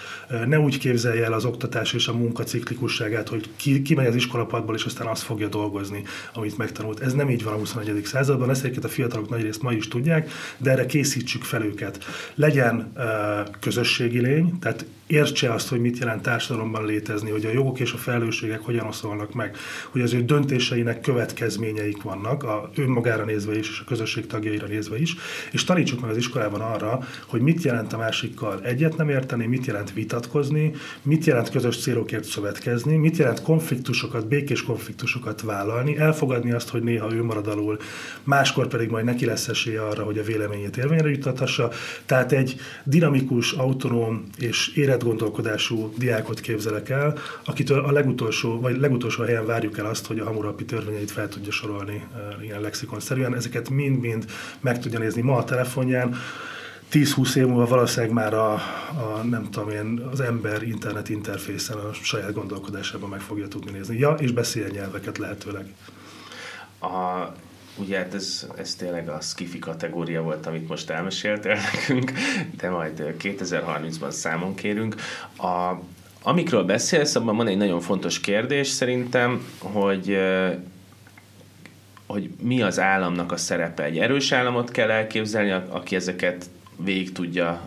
[0.45, 4.15] Ne úgy képzelje el az oktatás és a munka ciklikusságát, hogy ki, ki megy az
[4.15, 6.03] iskolapadból, és aztán azt fogja dolgozni,
[6.33, 6.99] amit megtanult.
[6.99, 8.05] Ez nem így van a 21.
[8.05, 12.05] században, ezt a fiatalok nagy részt ma is tudják, de erre készítsük fel őket.
[12.35, 12.93] Legyen
[13.59, 17.97] közösségi lény, tehát értse azt, hogy mit jelent társadalomban létezni, hogy a jogok és a
[17.97, 19.57] felelősségek hogyan oszolnak meg,
[19.89, 24.99] hogy az ő döntéseinek következményeik vannak, a önmagára nézve is, és a közösség tagjaira nézve
[24.99, 25.15] is,
[25.51, 29.65] és tanítsuk meg az iskolában arra, hogy mit jelent a másikkal egyet nem érteni, mit
[29.65, 36.69] jelent vitatkozni, mit jelent közös célokért szövetkezni, mit jelent konfliktusokat, békés konfliktusokat vállalni, elfogadni azt,
[36.69, 37.77] hogy néha ő marad alul,
[38.23, 41.71] máskor pedig majd neki lesz esélye arra, hogy a véleményét érvényre juttathassa.
[42.05, 49.23] Tehát egy dinamikus, autonóm és érett gondolkodású diákot képzelek el, akitől a legutolsó, vagy legutolsó
[49.23, 53.35] helyen várjuk el azt, hogy a Hammurapi törvényeit fel tudja sorolni eh, ilyen lexikonszerűen.
[53.35, 54.25] Ezeket mind-mind
[54.59, 56.15] meg tudja nézni ma a telefonján.
[56.91, 61.93] 10-20 év múlva valószínűleg már a, a, nem tudom én, az ember internet interfészen a
[61.93, 63.97] saját gondolkodásában meg fogja tudni nézni.
[63.97, 65.73] Ja, és beszéljen nyelveket lehetőleg.
[66.79, 66.87] A,
[67.77, 72.11] ugye hát ez, ez tényleg a skifi kategória volt, amit most elmeséltél nekünk,
[72.57, 74.95] de majd 2030-ban számon kérünk.
[75.37, 75.81] A,
[76.21, 80.17] amikről beszélsz, abban van egy nagyon fontos kérdés szerintem, hogy
[82.07, 83.83] hogy mi az államnak a szerepe.
[83.83, 87.61] Egy erős államot kell elképzelni, aki ezeket végig tudja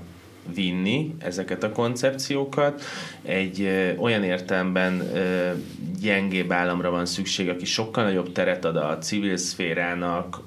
[0.54, 2.82] vinni ezeket a koncepciókat.
[3.22, 3.68] Egy
[3.98, 5.50] olyan értelemben ö,
[6.00, 10.40] gyengébb államra van szükség, aki sokkal nagyobb teret ad a civil szférának,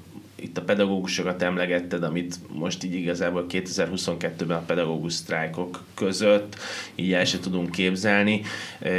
[0.44, 6.56] itt a pedagógusokat emlegetted, amit most így igazából 2022-ben a pedagógus sztrájkok között
[6.94, 8.42] így el se tudunk képzelni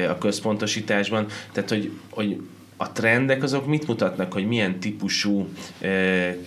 [0.10, 1.26] a központosításban.
[1.52, 2.42] Tehát, hogy, hogy
[2.78, 5.48] a trendek azok mit mutatnak, hogy milyen típusú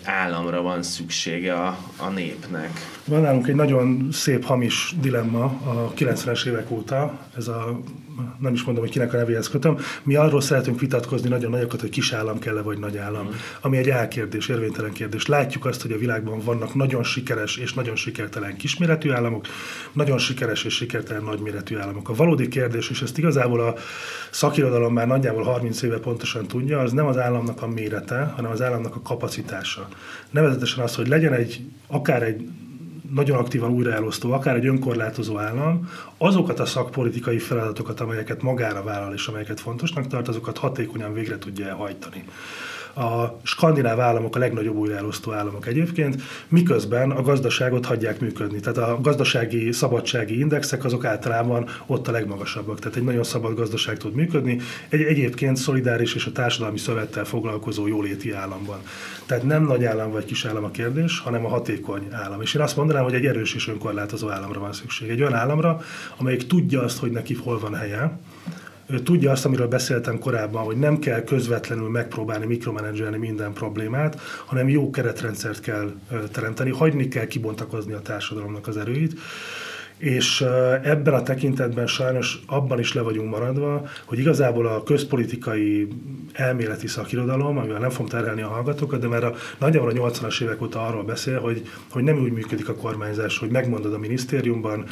[0.05, 2.98] államra van szüksége a, a népnek?
[3.09, 7.81] Van nálunk egy nagyon szép hamis dilemma a 90-es évek óta, ez a
[8.39, 11.91] nem is mondom, hogy kinek a nevéhez kötöm, mi arról szeretünk vitatkozni nagyon nagyokat, hogy
[11.91, 13.31] kis állam kell-e vagy nagy állam, mm.
[13.61, 15.27] ami egy álkérdés, érvénytelen kérdés.
[15.27, 19.47] Látjuk azt, hogy a világban vannak nagyon sikeres és nagyon sikertelen kisméretű államok,
[19.93, 22.09] nagyon sikeres és sikertelen nagyméretű államok.
[22.09, 23.75] A valódi kérdés, és ezt igazából a
[24.31, 28.63] szakirodalom már nagyjából 30 éve pontosan tudja, az nem az államnak a mérete, hanem az
[28.63, 29.89] államnak a kapacitása.
[30.31, 32.49] Nevezetesen az, hogy legyen egy akár egy
[33.15, 35.89] nagyon aktívan újraelosztó, akár egy önkorlátozó állam,
[36.19, 41.67] azokat a szakpolitikai feladatokat, amelyeket magára vállal és amelyeket fontosnak tart, azokat hatékonyan végre tudja
[41.67, 42.25] elhajtani
[42.99, 48.61] a skandináv államok a legnagyobb újraelosztó államok egyébként, miközben a gazdaságot hagyják működni.
[48.61, 52.79] Tehát a gazdasági, szabadsági indexek azok általában ott a legmagasabbak.
[52.79, 57.87] Tehát egy nagyon szabad gazdaság tud működni, egy egyébként szolidáris és a társadalmi szövettel foglalkozó
[57.87, 58.79] jóléti államban.
[59.27, 62.41] Tehát nem nagy állam vagy kis állam a kérdés, hanem a hatékony állam.
[62.41, 65.09] És én azt mondanám, hogy egy erős és önkorlátozó államra van szükség.
[65.09, 65.81] Egy olyan államra,
[66.17, 68.19] amelyik tudja azt, hogy neki hol van helye,
[69.05, 74.91] tudja azt, amiről beszéltem korábban, hogy nem kell közvetlenül megpróbálni mikromenedzselni minden problémát, hanem jó
[74.91, 75.93] keretrendszert kell
[76.33, 79.21] teremteni, hagyni kell kibontakozni a társadalomnak az erőit,
[79.99, 80.41] és
[80.83, 85.89] ebben a tekintetben sajnos abban is le vagyunk maradva, hogy igazából a közpolitikai
[86.33, 90.63] elméleti szakirodalom, amivel nem fogom terhelni a hallgatókat, de mert a, nagyjából a 80-as évek
[90.63, 94.85] óta arról beszél, hogy, hogy nem úgy működik a kormányzás, hogy megmondod a minisztériumban,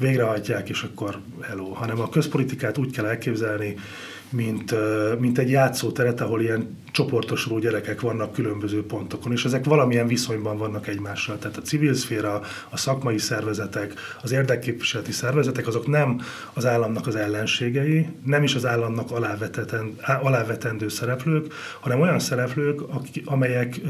[0.00, 1.72] végrehajtják, és akkor hello.
[1.72, 3.74] Hanem a közpolitikát úgy kell elképzelni,
[4.30, 4.74] mint,
[5.18, 10.86] mint egy játszóteret, ahol ilyen csoportosuló gyerekek vannak különböző pontokon, és ezek valamilyen viszonyban vannak
[10.86, 11.38] egymással.
[11.38, 16.20] Tehát a civil szféra, a szakmai szervezetek, az érdekképviseleti szervezetek, azok nem
[16.52, 19.10] az államnak az ellenségei, nem is az államnak
[20.22, 23.80] alávetendő szereplők, hanem olyan szereplők, akik, amelyek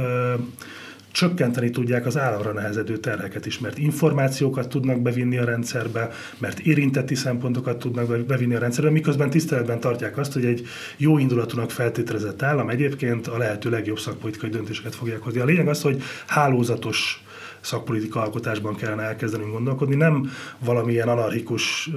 [1.13, 7.15] csökkenteni tudják az államra nehezedő terheket is, mert információkat tudnak bevinni a rendszerbe, mert érintetti
[7.15, 12.69] szempontokat tudnak bevinni a rendszerbe, miközben tiszteletben tartják azt, hogy egy jó indulatúnak feltételezett állam
[12.69, 15.41] egyébként a lehető legjobb szakpolitikai döntéseket fogják hozni.
[15.41, 17.25] A lényeg az, hogy hálózatos
[17.61, 21.91] szakpolitika alkotásban kellene elkezdenünk gondolkodni, nem valamilyen anarchikus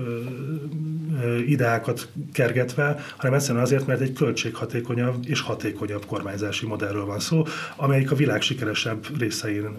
[1.47, 7.45] ideákat kergetve, hanem egyszerűen azért, mert egy költséghatékonyabb és hatékonyabb kormányzási modellről van szó,
[7.76, 9.78] amelyik a világ sikeresebb részein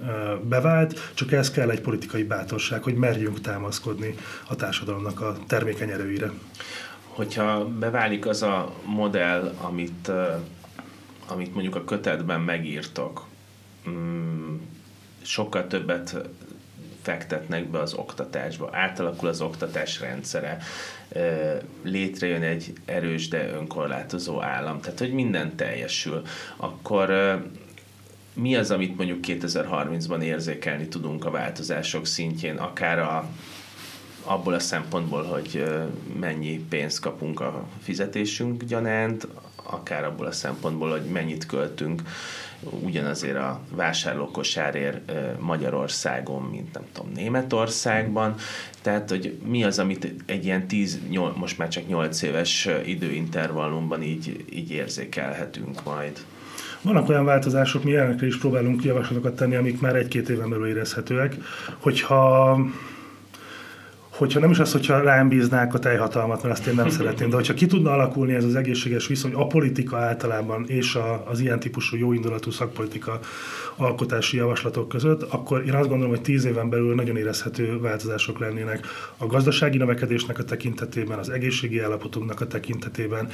[0.48, 4.14] bevált, csak ez kell egy politikai bátorság, hogy merjünk támaszkodni
[4.48, 6.30] a társadalomnak a termékeny erőire.
[7.06, 10.10] Hogyha beválik az a modell, amit,
[11.26, 13.26] amit mondjuk a kötetben megírtok,
[15.24, 16.16] sokkal többet
[17.02, 20.58] fektetnek be az oktatásba, átalakul az oktatás rendszere,
[21.82, 26.22] létrejön egy erős, de önkorlátozó állam, tehát hogy minden teljesül,
[26.56, 27.12] akkor
[28.34, 33.28] mi az, amit mondjuk 2030-ban érzékelni tudunk a változások szintjén, akár a,
[34.24, 35.64] abból a szempontból, hogy
[36.20, 39.26] mennyi pénzt kapunk a fizetésünk gyanánt,
[39.70, 42.02] akár abból a szempontból, hogy mennyit költünk
[42.70, 48.34] ugyanazért a vásárlókosárért Magyarországon, mint nem tudom, Németországban.
[48.82, 51.00] Tehát, hogy mi az, amit egy ilyen 10,
[51.34, 56.24] most már csak 8 éves időintervallumban így, így érzékelhetünk majd.
[56.82, 61.36] Vannak olyan változások, mi ilyenekre is próbálunk javaslatokat tenni, amik már egy-két éven belül érezhetőek.
[61.78, 62.58] Hogyha
[64.16, 67.34] hogyha nem is az, hogyha rám bíznák a teljhatalmat, mert azt én nem szeretném, de
[67.36, 71.60] hogyha ki tudna alakulni ez az egészséges viszony a politika általában és a, az ilyen
[71.60, 73.18] típusú jóindulatú szakpolitika
[73.76, 78.86] alkotási javaslatok között, akkor én azt gondolom, hogy tíz éven belül nagyon érezhető változások lennének
[79.16, 83.28] a gazdasági növekedésnek a tekintetében, az egészségi állapotunknak a tekintetében.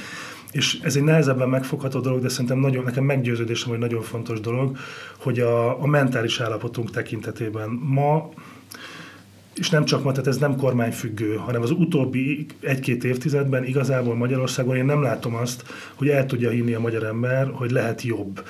[0.51, 4.77] És ez egy nehezebben megfogható dolog, de szerintem nagyon, nekem meggyőződésem, hogy nagyon fontos dolog,
[5.17, 8.29] hogy a, a mentális állapotunk tekintetében ma
[9.61, 14.75] és nem csak ma, tehát ez nem kormányfüggő, hanem az utóbbi egy-két évtizedben igazából Magyarországon
[14.75, 15.63] én nem látom azt,
[15.95, 18.43] hogy el tudja hinni a magyar ember, hogy lehet jobb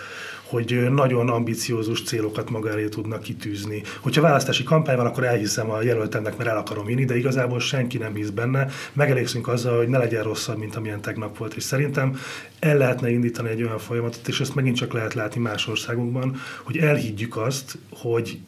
[0.44, 3.82] hogy nagyon ambiciózus célokat elé tudnak kitűzni.
[4.00, 7.98] Hogyha választási kampány van, akkor elhiszem a jelöltemnek, mert el akarom vinni, de igazából senki
[7.98, 8.68] nem hisz benne.
[8.94, 11.54] Megelégszünk azzal, hogy ne legyen rosszabb, mint amilyen tegnap volt.
[11.54, 12.20] És szerintem
[12.60, 16.78] el lehetne indítani egy olyan folyamatot, és ezt megint csak lehet látni más országokban, hogy
[16.78, 18.40] elhiggyük azt, hogy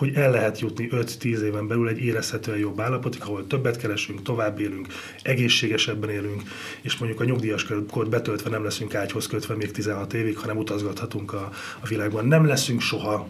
[0.00, 4.60] hogy el lehet jutni 5-10 éven belül egy érezhetően jobb állapotig, ahol többet keresünk, tovább
[4.60, 4.86] élünk,
[5.22, 6.42] egészségesebben élünk,
[6.80, 11.32] és mondjuk a nyugdíjas kort betöltve nem leszünk ágyhoz kötve még 16 évig, hanem utazgathatunk
[11.32, 12.26] a, a világban.
[12.26, 13.28] Nem leszünk soha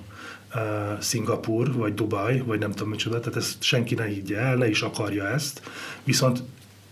[0.54, 4.68] uh, Szingapur, vagy Dubaj, vagy nem tudom micsoda, tehát ezt senki ne higgye el, ne
[4.68, 5.62] is akarja ezt,
[6.04, 6.42] viszont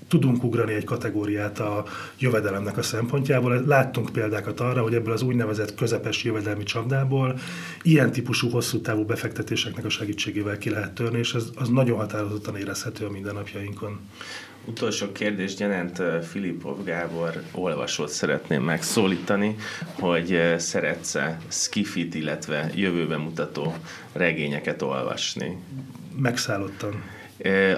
[0.08, 1.84] tudunk ugrani egy kategóriát a
[2.18, 3.62] jövedelemnek a szempontjából.
[3.66, 7.38] Láttunk példákat arra, hogy ebből az úgynevezett közepes jövedelmi csapdából
[7.82, 12.56] ilyen típusú hosszú távú befektetéseknek a segítségével ki lehet törni, és ez az nagyon határozottan
[12.56, 14.00] érezhető a mindennapjainkon.
[14.64, 19.56] Utolsó kérdés gyanánt Filipov Gábor olvasót szeretném megszólítani,
[19.92, 23.74] hogy szeretsz-e skifit, illetve jövőben mutató
[24.12, 25.56] regényeket olvasni?
[26.16, 27.02] Megszállottan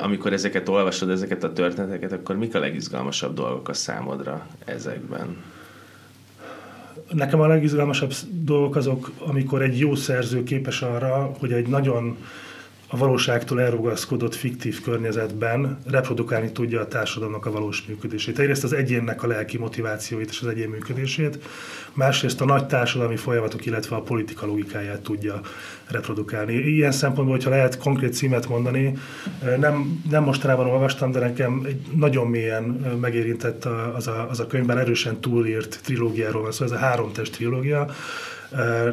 [0.03, 5.37] amikor ezeket olvasod, ezeket a történeteket, akkor mik a legizgalmasabb dolgok a számodra ezekben?
[7.11, 12.17] Nekem a legizgalmasabb dolgok azok, amikor egy jó szerző képes arra, hogy egy nagyon
[12.93, 18.39] a valóságtól elrugaszkodott fiktív környezetben reprodukálni tudja a társadalomnak a valós működését.
[18.39, 21.39] Egyrészt az egyénnek a lelki motivációit és az egyén működését,
[21.93, 25.41] másrészt a nagy társadalmi folyamatok, illetve a politika logikáját tudja
[25.87, 26.53] reprodukálni.
[26.53, 28.97] Ilyen szempontból, hogyha lehet konkrét címet mondani,
[29.59, 32.63] nem, nem mostanában olvastam, de nekem egy nagyon mélyen
[33.01, 33.65] megérintett
[33.95, 37.87] az a, az a könyvben erősen túlírt trilógiáról van szó, szóval ez a háromtest trilógia,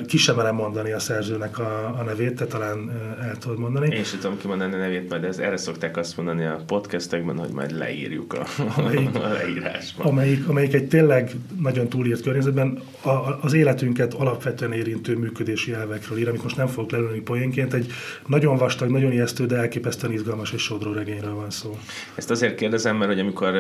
[0.08, 2.92] ki sem merem mondani a szerzőnek a, a nevét, te talán
[3.22, 3.96] el tudod mondani.
[3.96, 7.50] Én sem tudom kimondani a nevét, majd ez, erre szokták azt mondani a podcastekben, hogy
[7.50, 8.46] majd leírjuk a,
[8.78, 10.08] amelyik, a leírásban.
[10.08, 11.32] Amelyik, amelyik egy tényleg
[11.62, 13.10] nagyon túlírt környezetben a,
[13.42, 17.74] az életünket alapvetően érintő működési elvekről ír, amit most nem fogok lelőni poénként.
[17.74, 17.92] Egy
[18.26, 21.78] nagyon vastag, nagyon ijesztő, de elképesztően izgalmas és sodró regényről van szó.
[22.16, 23.54] Ezt azért kérdezem, mert hogy amikor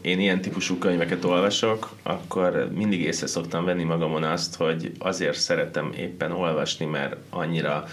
[0.00, 5.92] én ilyen típusú könyveket olvasok, akkor mindig észre szoktam venni magamon azt, hogy azért szeretem
[5.96, 7.84] éppen olvasni, mert annyira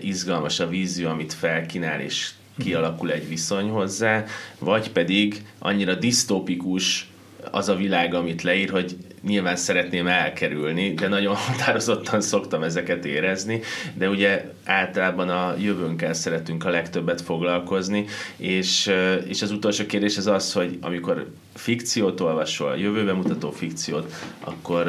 [0.00, 4.24] izgalmas a vízió, amit felkínál, és kialakul egy viszony hozzá,
[4.58, 7.08] vagy pedig annyira disztópikus
[7.50, 13.60] az a világ, amit leír, hogy nyilván szeretném elkerülni, de nagyon határozottan szoktam ezeket érezni,
[13.94, 18.04] de ugye általában a jövőnkkel szeretünk a legtöbbet foglalkozni,
[18.36, 18.90] és,
[19.26, 24.86] és az utolsó kérdés az az, hogy amikor fikciót olvasol, jövőbe mutató fikciót, akkor,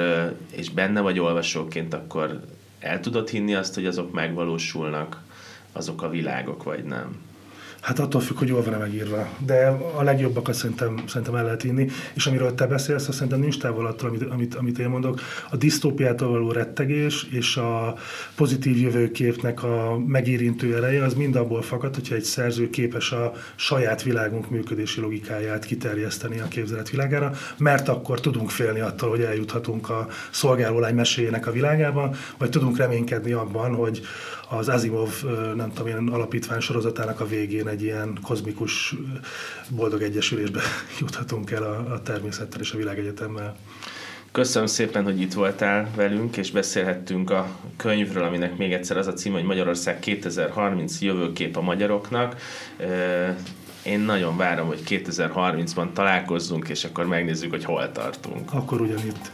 [0.51, 2.41] és benne vagy olvasóként, akkor
[2.79, 5.23] el tudod hinni azt, hogy azok megvalósulnak,
[5.71, 7.17] azok a világok, vagy nem?
[7.85, 9.29] Hát attól függ, hogy jól van-e megírva.
[9.45, 11.87] De a legjobbakat szerintem, szerintem el lehet inni.
[12.13, 15.21] És amiről te beszélsz, azt szerintem nincs távol attól, amit, amit, amit én mondok.
[15.49, 17.95] A disztópiától való rettegés és a
[18.35, 24.03] pozitív jövőképnek a megérintő ereje, az mind abból fakad, hogyha egy szerző képes a saját
[24.03, 30.07] világunk működési logikáját kiterjeszteni a képzelet világára, mert akkor tudunk félni attól, hogy eljuthatunk a
[30.31, 34.01] szolgálólány meséjének a világába, vagy tudunk reménykedni abban, hogy
[34.49, 35.23] az Asimov,
[35.55, 38.95] nem tudom, ilyen alapítvány sorozatának a végén egy ilyen kozmikus
[39.69, 40.61] boldog egyesülésbe
[40.99, 43.55] juthatunk el a, a természettel és a világegyetemmel.
[44.31, 49.13] Köszönöm szépen, hogy itt voltál velünk, és beszélhettünk a könyvről, aminek még egyszer az a
[49.13, 52.35] cím, hogy Magyarország 2030 jövőkép a magyaroknak.
[53.83, 58.53] Én nagyon várom, hogy 2030-ban találkozzunk, és akkor megnézzük, hogy hol tartunk.
[58.53, 59.31] Akkor ugyanitt.